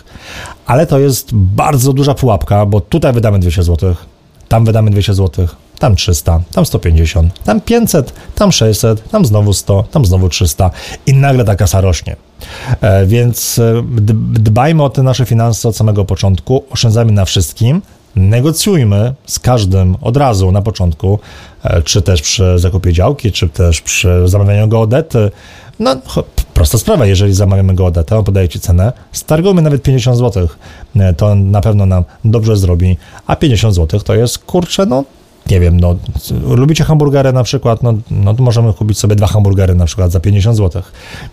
[0.66, 3.94] Ale to jest bardzo duża pułapka, bo tutaj wydamy 200 zł,
[4.48, 9.83] tam wydamy 200 zł, tam 300, tam 150, tam 500, tam 600, tam znowu 100,
[9.83, 10.70] tam znowu 300
[11.06, 12.16] i nagle ta kasa rośnie.
[12.81, 13.83] E, więc e,
[14.33, 17.83] dbajmy o te nasze finanse od samego początku, oszczędzajmy na wszystkim,
[18.16, 21.18] negocjujmy z każdym od razu na początku,
[21.64, 25.31] e, czy też przy zakupie działki, czy też przy zamawianiu geodety.
[25.79, 25.96] No,
[26.55, 30.48] prosta sprawa, jeżeli zamawiamy geodetę, on podaje Ci cenę, stargujmy nawet 50 zł,
[31.16, 35.05] to na pewno nam dobrze zrobi, a 50 zł to jest, kurczę, no
[35.50, 35.96] nie wiem, no,
[36.56, 40.20] lubicie hamburgery na przykład, no, no to możemy kupić sobie dwa hamburgery na przykład za
[40.20, 40.82] 50 zł.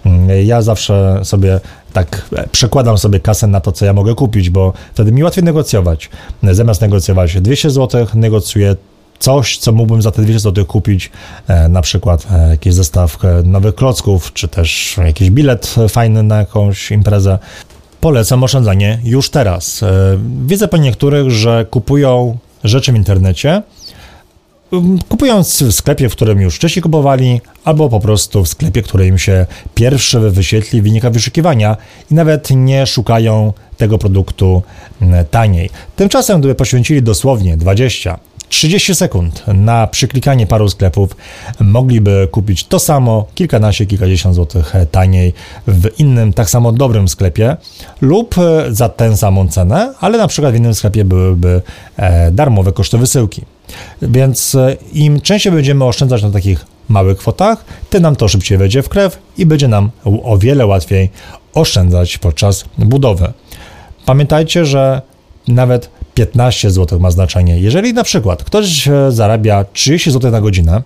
[0.06, 1.60] Mm, ja zawsze sobie
[1.94, 5.44] tak e, przekładam sobie kasę na to, co ja mogę kupić, bo wtedy mi łatwiej
[5.44, 6.10] negocjować.
[6.44, 8.76] Zamiast negocjować 200 zł, negocjuję
[9.20, 11.12] coś, co mógłbym za te 200 zł kupić,
[11.48, 16.92] e, na przykład e, jakiś zestaw nowych klocków, czy też jakiś bilet fajny na jakąś
[16.92, 17.40] imprezę.
[18.02, 19.84] Polecam oszczędzanie już teraz.
[20.46, 23.62] Widzę po niektórych, że kupują rzeczy w internecie,
[25.10, 29.18] kupując w sklepie, w którym już wcześniej kupowali, albo po prostu w sklepie, który im
[29.18, 31.78] się pierwszy wyświetli wynika wyszukiwania
[32.12, 34.64] i nawet nie szukają tego produktu
[35.02, 35.70] mm, taniej.
[35.96, 41.16] Tymczasem, gdyby poświęcili dosłownie 20 30 sekund na przyklikanie paru sklepów
[41.60, 45.34] mogliby kupić to samo, kilkanaście, kilkadziesiąt złotych taniej
[45.68, 47.58] w innym, tak samo dobrym sklepie
[48.02, 48.36] lub
[48.70, 51.62] za tę samą cenę, ale na przykład w innym sklepie byłyby
[51.98, 53.42] e, darmowe koszty wysyłki.
[54.02, 58.82] Więc e, im częściej będziemy oszczędzać na takich małych kwotach, tym nam to szybciej wejdzie
[58.82, 59.92] w krew i będzie nam
[60.24, 61.10] o wiele łatwiej
[61.54, 63.34] oszczędzać podczas budowy.
[64.06, 65.02] Pamiętajcie, że
[65.48, 67.60] nawet 15 zł ma znaczenie.
[67.60, 70.82] Jeżeli na przykład ktoś e, zarabia 30 zł na godzinę,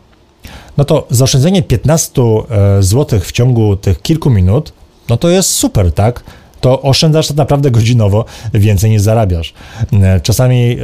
[0.77, 4.73] no to zaoszczędzenie 15 e, zł w ciągu tych kilku minut,
[5.09, 6.23] no to jest super, tak?
[6.62, 9.54] To oszczędzasz tak naprawdę godzinowo więcej niż zarabiasz.
[9.93, 10.78] E, czasami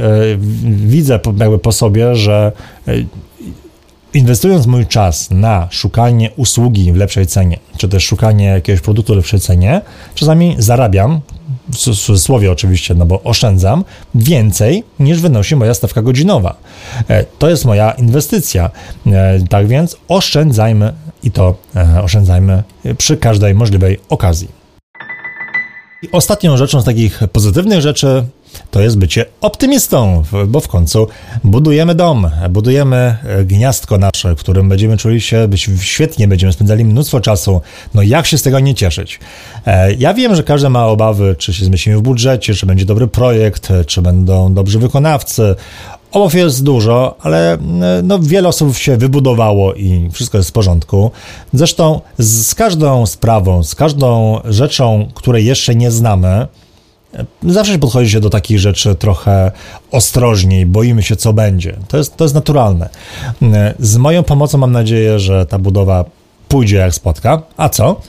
[0.64, 2.52] widzę jakby po sobie, że
[4.14, 9.16] inwestując mój czas na szukanie usługi w lepszej cenie, czy też szukanie jakiegoś produktu w
[9.16, 9.80] lepszej cenie,
[10.14, 11.20] czasami zarabiam,
[11.72, 16.56] w cudzysłowie oczywiście, no bo oszczędzam więcej niż wynosi moja stawka godzinowa.
[17.08, 18.70] E, to jest moja inwestycja.
[19.06, 22.62] E, tak więc oszczędzajmy i to e, oszczędzajmy
[22.98, 24.57] przy każdej możliwej okazji.
[26.02, 28.24] I ostatnią rzeczą z takich pozytywnych rzeczy
[28.70, 31.08] to jest bycie optymistą, bo w końcu
[31.44, 35.48] budujemy dom, budujemy e, gniazdko nasze, w którym będziemy czuli się
[35.80, 37.60] świetnie, będziemy spędzali mnóstwo czasu.
[37.94, 39.20] No jak się z tego nie cieszyć?
[39.66, 43.08] E, ja wiem, że każdy ma obawy, czy się zmieścimy w budżecie, czy będzie dobry
[43.08, 45.54] projekt, czy będą dobrzy wykonawcy.
[46.12, 47.58] Obaw jest dużo, ale e,
[48.02, 51.10] no, wiele osób się wybudowało i wszystko jest w porządku.
[51.52, 56.46] Zresztą z, z każdą sprawą, z każdą rzeczą, której jeszcze nie znamy,
[57.42, 59.52] Zawsze podchodzi się do takich rzeczy trochę
[59.90, 61.76] ostrożniej, boimy się, co będzie.
[61.88, 62.88] To jest, to jest naturalne.
[63.80, 66.04] Z moją pomocą mam nadzieję, że ta budowa
[66.48, 67.42] pójdzie jak spotka.
[67.56, 68.00] A co?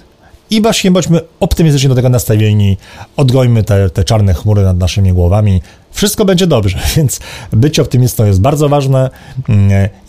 [0.49, 2.77] I właśnie bądźmy optymistycznie do tego nastawieni,
[3.17, 5.61] odgońmy te, te czarne chmury nad naszymi głowami.
[5.91, 7.19] Wszystko będzie dobrze, więc
[7.51, 9.09] być optymistą jest bardzo ważne.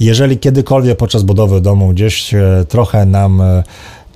[0.01, 2.35] Jeżeli kiedykolwiek podczas budowy domu gdzieś
[2.69, 3.43] trochę nam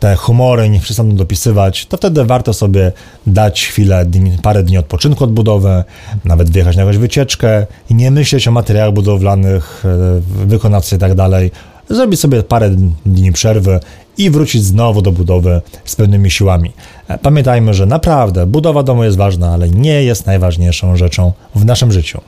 [0.01, 2.93] te humory nie przestaną dopisywać, to wtedy warto sobie
[3.27, 4.07] dać chwilę,
[4.43, 5.85] parę dni odpoczynku od budowy,
[6.25, 11.15] nawet wyjechać na jakąś wycieczkę i nie myśleć o materiałach budowlanych, e, wykonawcy i tak
[11.15, 11.51] dalej.
[11.91, 12.71] Zrobić sobie parę
[13.07, 13.81] dni przerwy
[14.19, 16.73] i wrócić znowu do budowy z pełnymi siłami.
[17.09, 21.93] E, pamiętajmy, że naprawdę budowa domu jest ważna, ale nie jest najważniejszą rzeczą w naszym
[21.93, 22.21] życiu.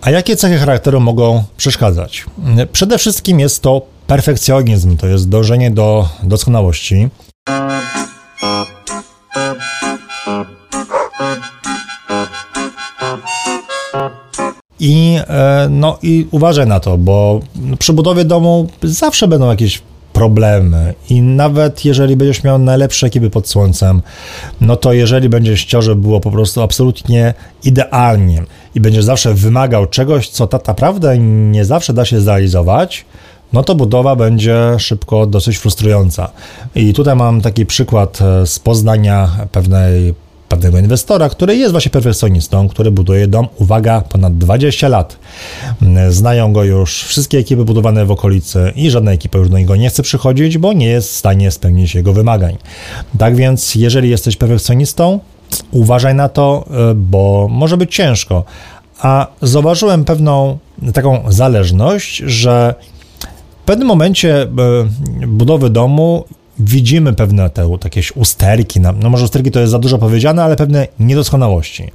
[0.00, 2.24] A jakie cechy charakteru mogą przeszkadzać?
[2.72, 7.08] Przede wszystkim jest to perfekcjonizm, to jest dążenie do doskonałości.
[14.84, 17.40] I, e, no, I uważaj na to, bo
[17.78, 23.48] przy budowie domu zawsze będą jakieś problemy i nawet jeżeli będziesz miał najlepsze ekipy pod
[23.48, 24.02] słońcem,
[24.60, 28.42] no to jeżeli będziesz chciał, żeby było po prostu absolutnie idealnie
[28.74, 33.04] i będziesz zawsze wymagał czegoś, co tak naprawdę nie zawsze da się zrealizować,
[33.52, 36.30] no to budowa będzie szybko dosyć frustrująca.
[36.74, 40.14] I tutaj mam taki przykład e, z Poznania pewnej
[40.52, 45.18] pewnego inwestora, który jest właśnie perfekcjonistą, który buduje dom, uwaga, ponad 20 lat.
[46.08, 49.88] Znają go już wszystkie ekipy budowane w okolicy i żadna ekipa już do niego nie
[49.88, 52.56] chce przychodzić, bo nie jest w stanie spełnić jego wymagań.
[53.18, 55.20] Tak więc, jeżeli jesteś perfekcjonistą,
[55.70, 58.44] uważaj na to, e, bo może być ciężko.
[59.00, 60.58] A zauważyłem pewną
[60.94, 62.74] taką zależność, że
[63.62, 64.48] w pewnym momencie e,
[65.26, 66.24] budowy domu
[66.62, 70.88] widzimy pewne te takie usterki, no może usterki to jest za dużo powiedziane, ale pewne
[71.00, 71.90] niedoskonałości.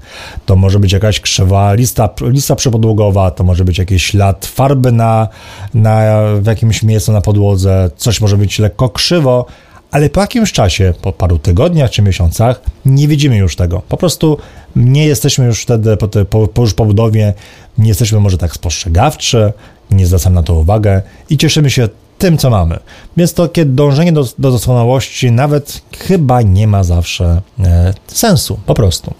[0.45, 5.27] To może być jakaś krzywa lista, lista przepodłogowa, to może być jakiś ślad farby na,
[5.73, 9.45] na, w jakimś miejscu na podłodze, coś może być lekko krzywo,
[9.91, 13.81] ale po jakimś czasie, po paru tygodniach czy miesiącach, nie widzimy już tego.
[13.89, 14.37] Po prostu
[14.75, 17.33] nie jesteśmy już wtedy, po, te, po, po już po budowie,
[17.77, 19.53] nie jesteśmy może tak spostrzegawczy,
[19.91, 22.79] nie zwracamy na to uwagę i cieszymy się tym, co mamy.
[23.17, 28.73] Więc to kiedy dążenie do, do doskonałości nawet chyba nie ma zawsze e, sensu, po
[28.73, 29.13] prostu.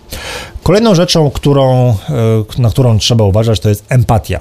[0.63, 1.95] Kolejną rzeczą, którą, e,
[2.61, 4.39] na którą trzeba uważać, to jest empatia.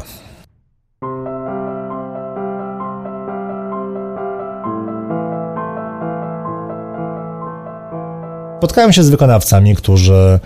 [8.58, 10.40] Spotkałem się z wykonawcami, którzy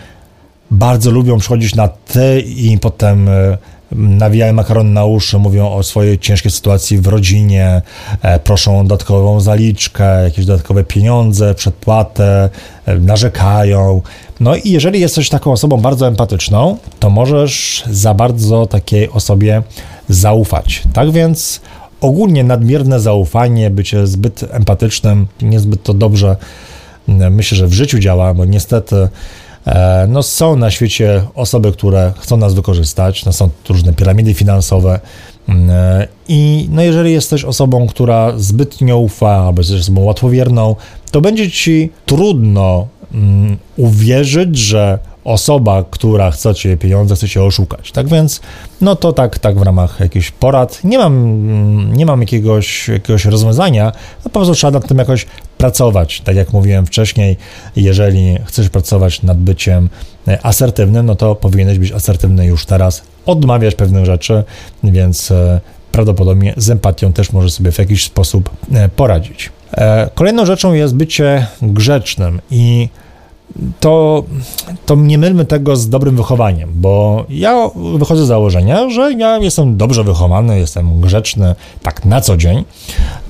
[0.70, 3.59] bardzo lubią przychodzić na ty i potem e,
[3.92, 7.83] nawijają makaron na uszy, mówią o swojej ciężkiej sytuacji w rodzinie,
[8.22, 12.50] e, proszą o dodatkową zaliczkę, jakieś dodatkowe pieniądze, przedpłatę,
[12.87, 14.03] e, narzekają.
[14.40, 19.62] No i jeżeli jesteś taką osobą bardzo empatyczną, to możesz za bardzo takiej osobie
[20.09, 20.83] zaufać.
[20.92, 21.61] Tak więc
[22.00, 26.37] ogólnie nadmierne zaufanie, bycie zbyt empatycznym, niezbyt to dobrze
[27.31, 29.09] myślę, że w życiu działa, bo niestety
[30.09, 35.01] no, są na świecie osoby, które chcą nas wykorzystać, no, są różne piramidy finansowe.
[35.49, 40.77] Mm, e, I no, jeżeli jesteś osobą, która zbytnio ufa, albo jesteś osobą łatwowierną,
[41.11, 44.99] to będzie ci trudno um, uwierzyć, że
[45.31, 47.93] osoba, która chce cię pieniądze, chce cię oszukać.
[47.93, 48.40] Tak więc,
[48.81, 50.85] no to tak, tak w ramach jakichś porad.
[50.85, 55.27] Nie mam, nie mam jakiegoś, jakiegoś rozwiązania, no po prostu trzeba nad tym jakoś
[55.59, 56.21] pracować.
[56.21, 57.37] Tak jak mówiłem wcześniej,
[57.77, 59.88] jeżeli chcesz pracować nad byciem
[60.43, 64.45] asertywnym, no to powinieneś być asertywny już teraz, odmawiać pewnych rzeczy,
[64.85, 65.33] więc
[65.93, 68.51] prawdopodobnie z empatią też może sobie w jakiś sposób
[68.97, 69.53] poradzić.
[70.14, 72.88] Kolejną rzeczą jest bycie grzecznym i
[73.81, 74.25] to,
[74.87, 79.77] to nie mylmy tego z dobrym wychowaniem, bo ja wychodzę z założenia, że ja jestem
[79.77, 82.65] dobrze wychowany, jestem grzeczny tak na co dzień.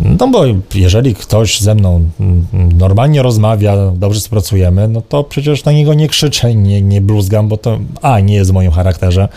[0.01, 2.05] No bo jeżeli ktoś ze mną
[2.79, 7.57] normalnie rozmawia, dobrze współpracujemy, no to przecież na niego nie krzyczę, nie, nie bluzgam, bo
[7.57, 9.29] to A, nie jest w moim charakterze,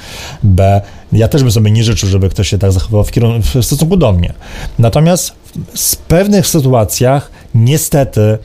[0.44, 0.82] B,
[1.14, 3.98] ja też bym sobie nie życzył, żeby ktoś się tak zachował w, kierunku, w stosunku
[3.98, 4.34] do mnie.
[4.80, 5.32] Natomiast
[5.76, 8.38] w pewnych sytuacjach niestety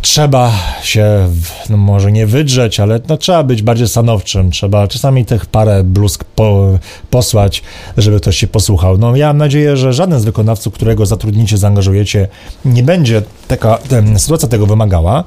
[0.00, 1.28] trzeba się,
[1.70, 6.24] no może nie wydrzeć, ale no trzeba być bardziej stanowczym, trzeba czasami tych parę bluzk
[6.24, 6.78] po,
[7.10, 7.62] posłać,
[7.96, 8.98] żeby ktoś się posłuchał.
[8.98, 12.28] No ja mam nadzieję, że żaden z wykonawców, którego zatrudnicie, zaangażujecie,
[12.64, 13.78] nie będzie taka
[14.16, 15.24] sytuacja tego wymagała,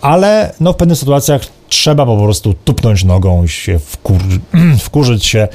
[0.00, 4.20] ale no w pewnych sytuacjach trzeba po prostu tupnąć nogą i się wkur,
[4.84, 5.48] wkurzyć się,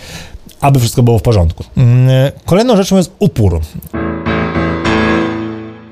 [0.62, 1.64] aby wszystko było w porządku.
[1.78, 3.62] Mm, kolejną rzeczą jest upór.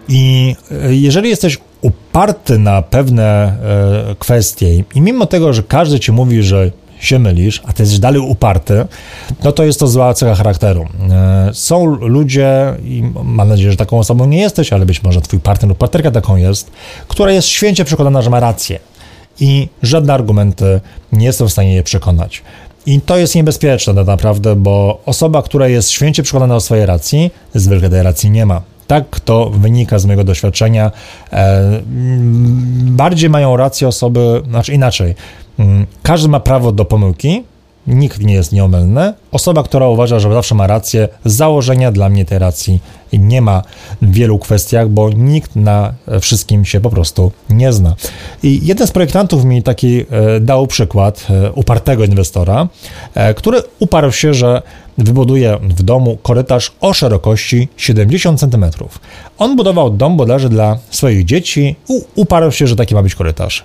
[0.09, 6.11] I e, jeżeli jesteś uparty na pewne e, kwestie i mimo tego, że każdy ci
[6.11, 8.85] mówi, że się mylisz, a ty jesteś dalej uparty,
[9.43, 10.85] no to jest to zła cecha charakteru.
[11.09, 15.39] E, są ludzie, i mam nadzieję, że taką osobą nie jesteś, ale być może twój
[15.39, 16.71] partner lub partnerka taką jest,
[17.07, 18.79] która jest święcie przekonana, że ma rację
[19.39, 22.43] i żadne argumenty nie są w stanie je przekonać.
[22.85, 27.31] I to jest niebezpieczne tak naprawdę, bo osoba, która jest święcie przekonana o swojej racji,
[27.55, 28.61] zwykle tej racji nie ma.
[28.89, 30.91] Tak to wynika z mojego doświadczenia.
[31.33, 31.81] E,
[32.81, 35.15] bardziej mają rację osoby, znaczy inaczej.
[35.59, 37.43] Mm, każdy ma prawo do pomyłki,
[37.89, 39.13] nikt nie jest nieomylny.
[39.31, 42.79] Osoba, która uważa, że zawsze ma rację, z założenia dla mnie tej racji
[43.13, 43.63] nie ma
[44.01, 47.95] w wielu kwestiach, bo nikt na wszystkim się po prostu nie zna.
[48.43, 52.67] I jeden z projektantów mi taki e, dał przykład e, upartego inwestora,
[53.15, 54.61] e, który uparł się, że
[54.97, 58.65] wybuduje w domu korytarz o szerokości 70 cm.
[59.37, 61.75] On budował dom bodajże dla swoich dzieci,
[62.15, 63.63] uparł się, że taki ma być korytarz.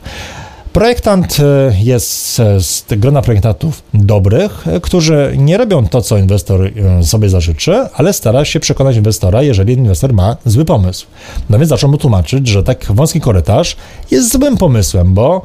[0.75, 7.05] Projektant e, jest z grona projektantów dobrych, e, którzy nie robią to, co inwestor e,
[7.05, 11.07] sobie zażyczy, ale stara się przekonać inwestora, jeżeli inwestor ma zły pomysł.
[11.51, 13.77] No więc zaczął mu tłumaczyć, że tak wąski korytarz
[14.11, 15.43] jest złym pomysłem, bo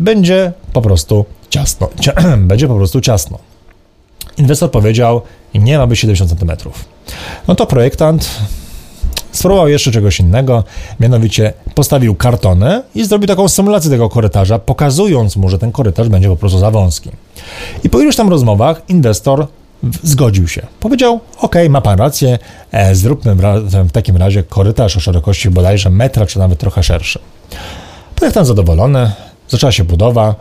[0.00, 1.88] będzie po prostu ciasno.
[2.38, 3.38] będzie po prostu ciasno.
[4.36, 5.22] Inwestor powiedział,
[5.54, 6.52] nie ma być 70 cm.
[7.48, 8.30] No to projektant
[9.38, 10.64] spróbował jeszcze czegoś innego,
[11.00, 16.28] mianowicie postawił kartony i zrobił taką symulację tego korytarza, pokazując mu, że ten korytarz będzie
[16.28, 17.10] po prostu za wąski.
[17.84, 19.46] I po iluś tam rozmowach inwestor
[20.02, 20.66] zgodził się.
[20.80, 22.38] Powiedział, ok, ma pan rację,
[22.72, 23.34] e, zróbmy
[23.84, 27.18] w takim razie korytarz o szerokości bodajże metra, czy nawet trochę szerszy.
[28.14, 29.12] Projektant zadowolony,
[29.48, 30.34] zaczęła się budowa,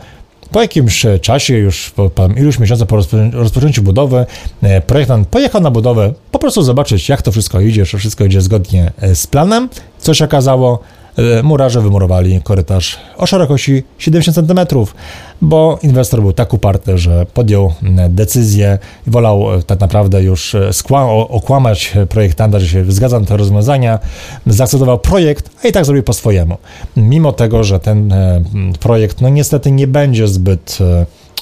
[0.51, 2.95] po jakimś czasie, już po, iluś miesiącach po
[3.33, 4.25] rozpoczęciu budowy,
[4.61, 8.41] e, projektant pojechał na budowę po prostu zobaczyć, jak to wszystko idzie, czy wszystko idzie
[8.41, 9.69] zgodnie e, z planem.
[9.99, 10.96] Co się okazało, E,
[11.43, 14.59] murarze wymurowali korytarz o szerokości 70 cm,
[15.41, 17.73] bo inwestor był tak uparty, że podjął
[18.09, 20.73] decyzję i wolał e, tak naprawdę już e,
[21.29, 23.99] okłamać projektanta, że się zgadza na te rozwiązania,
[24.47, 26.57] zaakceptował projekt, a i tak zrobił po swojemu.
[26.97, 28.13] Mimo tego, że ten
[28.79, 30.77] projekt no niestety nie będzie zbyt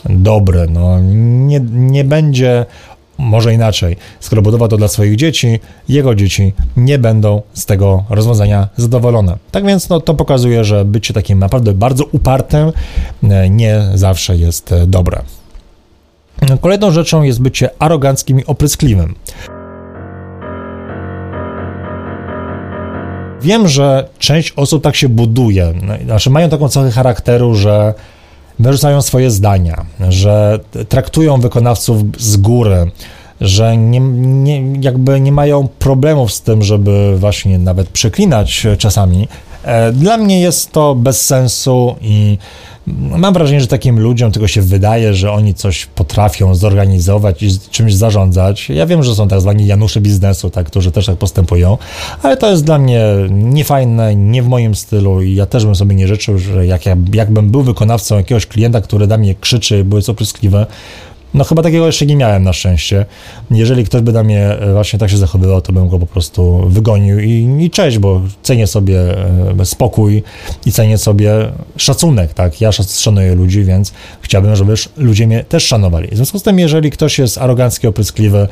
[0.09, 2.65] dobry, no, nie, nie będzie
[3.17, 8.67] może inaczej, skoro budował to dla swoich dzieci, jego dzieci nie będą z tego rozwiązania
[8.77, 9.37] zadowolone.
[9.51, 12.71] Tak więc no, to pokazuje, że bycie takim naprawdę bardzo upartym
[13.23, 15.21] e, nie zawsze jest e, dobre.
[16.61, 19.15] Kolejną rzeczą jest bycie aroganckim i opryskliwym.
[23.41, 25.73] Wiem, że część osób tak się buduje,
[26.05, 27.93] znaczy mają taką cechę charakteru, że
[28.59, 32.91] wyrzucają swoje zdania, że traktują wykonawców z góry,
[33.41, 39.27] że nie, nie, jakby nie mają problemów z tym, żeby właśnie nawet przeklinać czasami.
[39.65, 42.37] E, dla mnie jest to bez sensu i
[43.17, 47.95] mam wrażenie, że takim ludziom tylko się wydaje, że oni coś potrafią zorganizować i czymś
[47.95, 48.69] zarządzać.
[48.69, 51.77] Ja wiem, że są tak zwani Janusze biznesu, tak, którzy też tak postępują,
[52.23, 55.95] ale to jest dla mnie niefajne, nie w moim stylu i ja też bym sobie
[55.95, 60.01] nie życzył, że jak ja, jakbym był wykonawcą jakiegoś klienta, który da mnie krzyczy, były
[60.07, 60.65] opryskliwe,
[61.35, 63.05] no chyba takiego jeszcze nie miałem na szczęście.
[63.51, 66.63] Jeżeli ktoś by na mnie e, właśnie tak się zachowywał, to bym go po prostu
[66.69, 68.99] wygonił i, i cześć, bo cenię sobie
[69.59, 70.23] e, spokój
[70.65, 72.61] i cenię sobie szacunek, tak?
[72.61, 76.07] Ja szanuję ludzi, więc chciałbym, żeby ludzie mnie też szanowali.
[76.07, 78.47] W związku z tym, jeżeli ktoś jest arogancki, opryskliwy,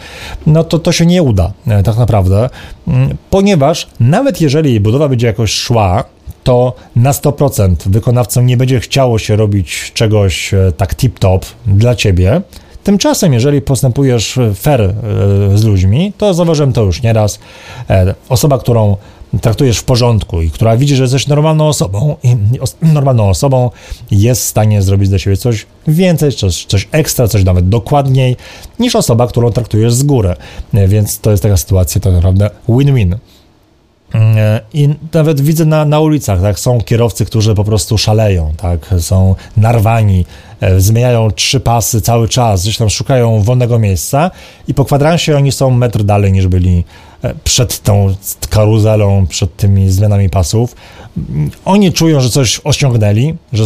[0.47, 2.49] no to to się nie uda, e, tak naprawdę,
[2.87, 6.03] mm, ponieważ nawet jeżeli budowa będzie jakoś szła,
[6.43, 12.41] to na 100% wykonawcom nie będzie chciało się robić czegoś tak tip-top dla ciebie,
[12.83, 14.93] Tymczasem, jeżeli postępujesz fair
[15.55, 17.39] z ludźmi, to zauważyłem to już nieraz.
[18.29, 18.97] Osoba, którą
[19.41, 22.35] traktujesz w porządku i która widzi, że jesteś normalną osobą i
[22.81, 23.69] normalną osobą
[24.11, 28.35] jest w stanie zrobić dla siebie coś więcej, coś, coś ekstra, coś nawet dokładniej
[28.79, 30.35] niż osoba, którą traktujesz z góry.
[30.87, 33.15] Więc to jest taka sytuacja tak naprawdę win-win.
[34.73, 39.35] I nawet widzę na, na ulicach, tak, są kierowcy, którzy po prostu szaleją, tak, są
[39.57, 40.25] narwani, e,
[40.77, 44.31] zmieniają trzy pasy cały czas, gdzieś tam szukają wolnego miejsca
[44.67, 46.83] i po kwadransie oni są metr dalej niż byli
[47.23, 48.15] e, przed tą
[48.49, 50.75] karuzelą, przed tymi zmianami pasów.
[51.65, 53.63] Oni czują, że coś osiągnęli, że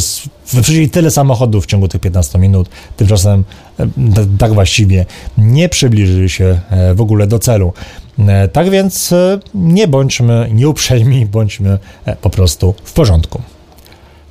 [0.53, 3.43] wyprzedzili tyle samochodów w ciągu tych 15 minut, tymczasem
[3.79, 3.87] e,
[4.39, 5.05] tak właściwie
[5.37, 6.59] nie przybliżyli się
[6.95, 7.73] w ogóle do celu.
[8.19, 13.41] E, tak więc e, nie bądźmy nieuprzejmi, bądźmy e, po prostu w porządku.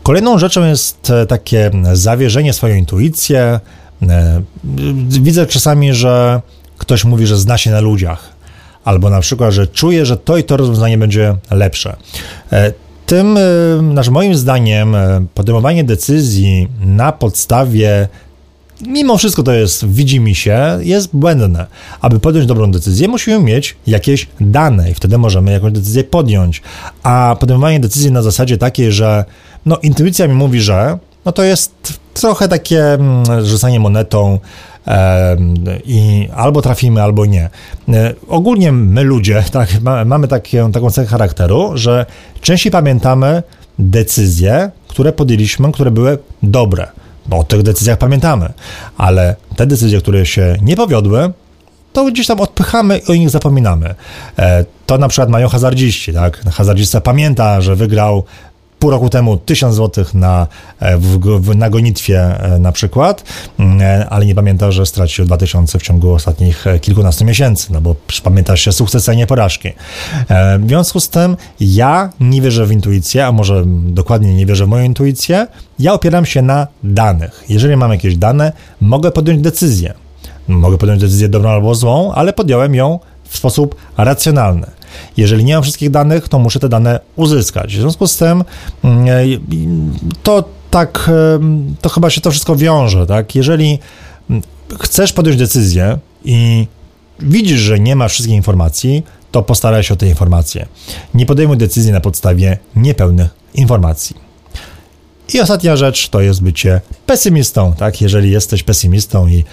[0.07, 3.61] Kolejną rzeczą jest takie zawierzenie swoją intuicję.
[5.09, 6.41] Widzę czasami, że
[6.79, 8.33] ktoś mówi, że zna się na ludziach,
[8.85, 11.97] albo na przykład, że czuje, że to i to rozwiązanie będzie lepsze.
[13.07, 13.39] Tym,
[13.93, 14.97] znaczy moim zdaniem,
[15.35, 18.09] podejmowanie decyzji na podstawie
[18.87, 21.67] mimo wszystko to jest, widzi mi się, jest błędne.
[22.01, 26.63] Aby podjąć dobrą decyzję, musimy mieć jakieś dane i wtedy możemy jakąś decyzję podjąć.
[27.03, 29.25] A podejmowanie decyzji na zasadzie takiej, że
[29.67, 31.73] no intuicja mi mówi, że no to jest
[32.15, 34.39] trochę takie mm, rzucanie monetą
[34.87, 35.37] e,
[35.85, 37.51] i albo trafimy, albo nie.
[37.89, 42.07] E, ogólnie my ludzie tak, ma, mamy takie, taką cechę charakteru, że
[42.41, 43.43] częściej pamiętamy
[43.79, 46.89] decyzje, które podjęliśmy, które były dobre
[47.29, 48.53] bo o tych decyzjach pamiętamy,
[48.97, 51.33] ale te decyzje, które się nie powiodły,
[51.93, 53.95] to gdzieś tam odpychamy i o nich zapominamy.
[54.39, 56.41] E, to na przykład mają hazardziści, tak?
[56.53, 58.25] Hazardzista pamięta, że wygrał
[58.79, 60.47] pół roku temu 1000 zł na,
[60.81, 63.25] e, w, w, na gonitwie e, na przykład,
[63.59, 68.61] mm, ale nie pamięta, że stracił 2000 w ciągu ostatnich kilkunastu miesięcy, no bo pamiętasz
[68.61, 69.69] się sukcesy, a nie porażki.
[70.59, 74.69] W związku z tym ja nie wierzę w intuicję, a może dokładnie nie wierzę w
[74.69, 75.47] moją intuicję,
[75.79, 77.45] ja opieram się na danych.
[77.49, 79.95] Jeżeli mam jakieś dane, mogę podjąć decyzję.
[80.49, 84.76] Mogę podjąć decyzję dobrą albo złą, ale podjąłem ją w sposób racjonalny.
[85.17, 87.77] Jeżeli nie mam wszystkich danych, to muszę te dane uzyskać.
[87.77, 88.45] W związku z tym
[88.85, 91.11] mm, to tak,
[91.81, 93.35] to chyba się to wszystko wiąże, tak?
[93.35, 93.79] Jeżeli
[94.31, 94.43] mm,
[94.81, 96.67] chcesz podjąć decyzję i
[97.21, 100.67] widzisz, że nie ma wszystkich informacji, to postaraj się o te informacje.
[101.15, 104.26] Nie podejmuj decyzji na podstawie niepełnych informacji.
[105.35, 108.01] I ostatnia rzecz to jest bycie pesymistą, tak?
[108.01, 109.45] Jeżeli jesteś pesymistą i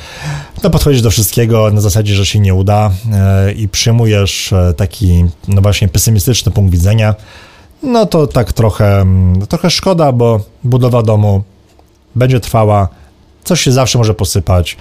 [0.64, 5.26] no, podchodzisz do wszystkiego na zasadzie, że się nie uda e, i przyjmujesz e, taki,
[5.48, 7.16] no właśnie, pesymistyczny punkt widzenia,
[7.84, 11.44] no to tak trochę, mm, trochę szkoda, bo budowa domu
[12.16, 12.88] będzie trwała,
[13.44, 14.78] coś się zawsze może posypać,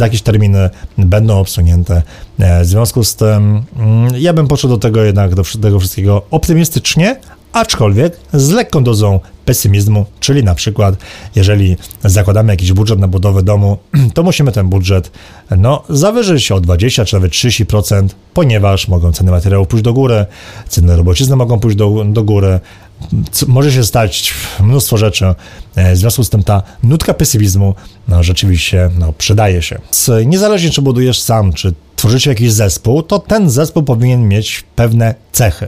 [0.00, 2.02] jakieś terminy będą obsunięte.
[2.38, 6.22] E, w związku z tym mm, ja bym podszedł do tego jednak, do tego wszystkiego
[6.30, 7.16] optymistycznie,
[7.56, 10.94] aczkolwiek z lekką dozą pesymizmu, czyli na przykład,
[11.34, 13.78] jeżeli zakładamy jakiś budżet na budowę domu,
[14.14, 15.10] to musimy ten budżet
[15.56, 20.26] no, zawyżyć o 20 czy nawet 30%, ponieważ mogą ceny materiałów pójść do góry,
[20.68, 22.60] ceny robocizny mogą pójść do, do góry,
[23.46, 25.34] może się stać mnóstwo rzeczy.
[25.74, 27.74] E, w związku z tym ta nutka pesymizmu
[28.08, 29.78] no, rzeczywiście no, przydaje się.
[30.26, 35.66] Niezależnie czy budujesz sam, czy tworzycie jakiś zespół, to ten zespół powinien mieć pewne cechy.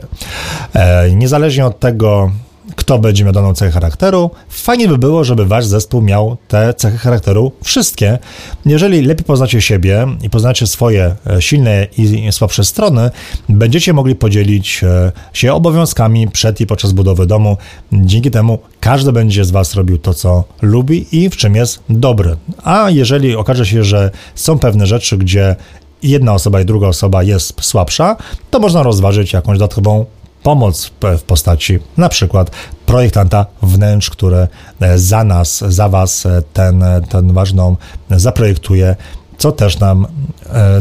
[0.73, 2.31] E, niezależnie od tego,
[2.75, 4.29] kto będzie miał daną cechę charakteru.
[4.49, 8.17] Fajnie by było, żeby wasz zespół miał te cechy charakteru wszystkie.
[8.65, 13.09] Jeżeli lepiej poznacie siebie i poznacie swoje e, silne i słabsze strony,
[13.49, 17.57] będziecie mogli podzielić e, się obowiązkami przed i podczas budowy domu.
[17.91, 22.35] Dzięki temu każdy będzie z was robił to, co lubi i w czym jest dobry.
[22.63, 25.55] A jeżeli okaże się, że są pewne rzeczy, gdzie
[26.03, 28.15] jedna osoba i druga osoba jest słabsza,
[28.49, 30.05] to można rozważyć jakąś dodatkową
[30.43, 32.51] pomoc w postaci na przykład
[32.85, 34.47] projektanta wnętrz, który
[34.79, 37.75] e, za nas, za Was e, ten, e, ten ważną
[38.09, 38.95] zaprojektuje
[39.37, 40.07] co też nam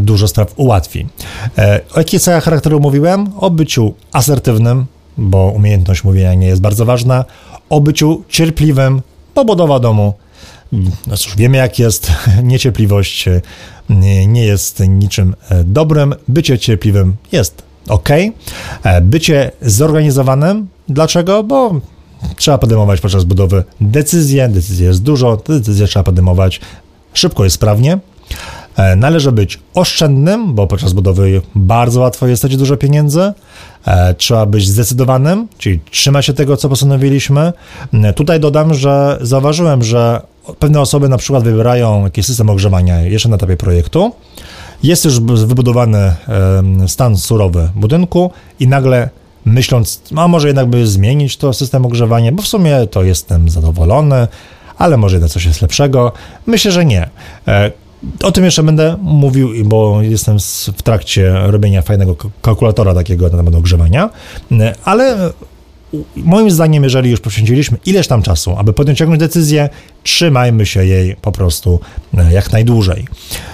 [0.00, 1.06] dużo spraw ułatwi.
[1.94, 3.30] O jakiej cechach charakteru mówiłem?
[3.36, 4.86] O byciu asertywnym,
[5.18, 7.24] bo umiejętność mówienia nie jest bardzo ważna,
[7.70, 9.02] o byciu cierpliwym,
[9.34, 10.14] bo budowa domu,
[11.06, 13.28] no cóż, wiemy jak jest, niecierpliwość
[14.26, 15.34] nie jest niczym
[15.64, 18.08] dobrym, bycie cierpliwym jest ok.
[18.82, 20.68] E, bycie zorganizowanym.
[20.88, 21.42] Dlaczego?
[21.42, 21.80] Bo
[22.36, 24.48] trzeba podejmować podczas budowy decyzje.
[24.48, 26.60] Decyzje jest dużo, decyzje trzeba podejmować
[27.14, 27.98] szybko i sprawnie.
[28.76, 33.32] E, należy być oszczędnym, bo podczas budowy bardzo łatwo jest stać dużo pieniędzy.
[33.86, 37.52] E, trzeba być zdecydowanym, czyli trzymać się tego, co postanowiliśmy.
[38.14, 40.22] Tutaj dodam, że zauważyłem, że
[40.58, 44.12] pewne osoby na przykład wybierają jakiś system ogrzewania jeszcze na etapie projektu,
[44.82, 46.14] jest już wybudowany
[46.86, 49.08] stan surowy budynku i nagle
[49.44, 54.28] myśląc, a może jednak by zmienić to system ogrzewania, bo w sumie to jestem zadowolony,
[54.78, 56.12] ale może jednak coś jest lepszego.
[56.46, 57.08] Myślę, że nie.
[57.48, 57.72] E,
[58.22, 60.38] o tym jeszcze będę mówił, bo jestem
[60.76, 64.10] w trakcie robienia fajnego kalkulatora takiego na temat ogrzewania,
[64.52, 65.32] e, ale
[66.16, 69.68] moim zdaniem, jeżeli już poświęciliśmy ileś tam czasu, aby podjąć jakąś decyzję,
[70.02, 71.80] trzymajmy się jej po prostu
[72.18, 73.06] e, jak najdłużej.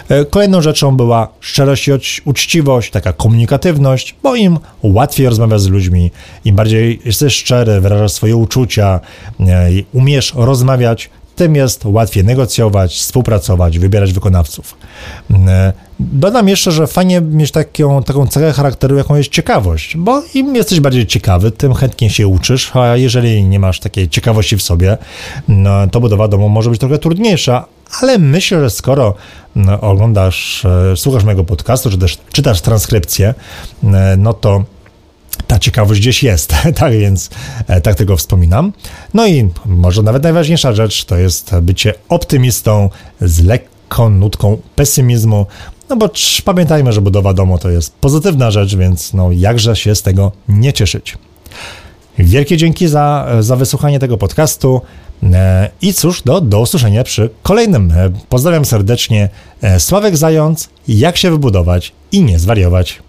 [0.09, 1.93] E, kolejną rzeczą była szczerość i
[2.24, 6.11] uczciwość, taka komunikatywność, bo im łatwiej rozmawiać z ludźmi,
[6.45, 9.01] im bardziej jesteś szczery, wyrażasz swoje uczucia,
[9.41, 14.76] e, umiesz rozmawiać, tym jest łatwiej negocjować, współpracować, wybierać wykonawców.
[16.01, 20.81] Dodam jeszcze, że fajnie mieć taką, taką cechę charakteru, jaką jest ciekawość, bo im jesteś
[20.81, 24.99] bardziej ciekawy, tym chętniej się uczysz, a jeżeli nie masz takiej ciekawości w sobie,
[25.49, 27.65] no, to budowa domu może być trochę trudniejsza,
[28.01, 29.15] ale myślę, że skoro
[29.57, 33.35] no, oglądasz, e, słuchasz mojego podcastu, czy też czytasz transkrypcję,
[33.85, 34.65] e, no to
[35.47, 37.31] ta ciekawość gdzieś jest, tak więc
[37.67, 38.73] e, tak tego wspominam.
[39.15, 42.91] No i może nawet najważniejsza rzecz to jest bycie optymistą
[43.21, 45.47] z lekką nutką pesymizmu,
[45.89, 46.11] no bo
[46.45, 50.72] pamiętajmy, że budowa domu to jest pozytywna rzecz, więc no jakże się z tego nie
[50.72, 51.18] cieszyć.
[52.18, 54.80] Wielkie dzięki za, za wysłuchanie tego podcastu.
[55.32, 57.93] E, I cóż, do, do usłyszenia przy kolejnym.
[57.93, 59.28] E, pozdrawiam serdecznie.
[59.78, 63.03] Sławek Zając, jak się wybudować i nie zwariować.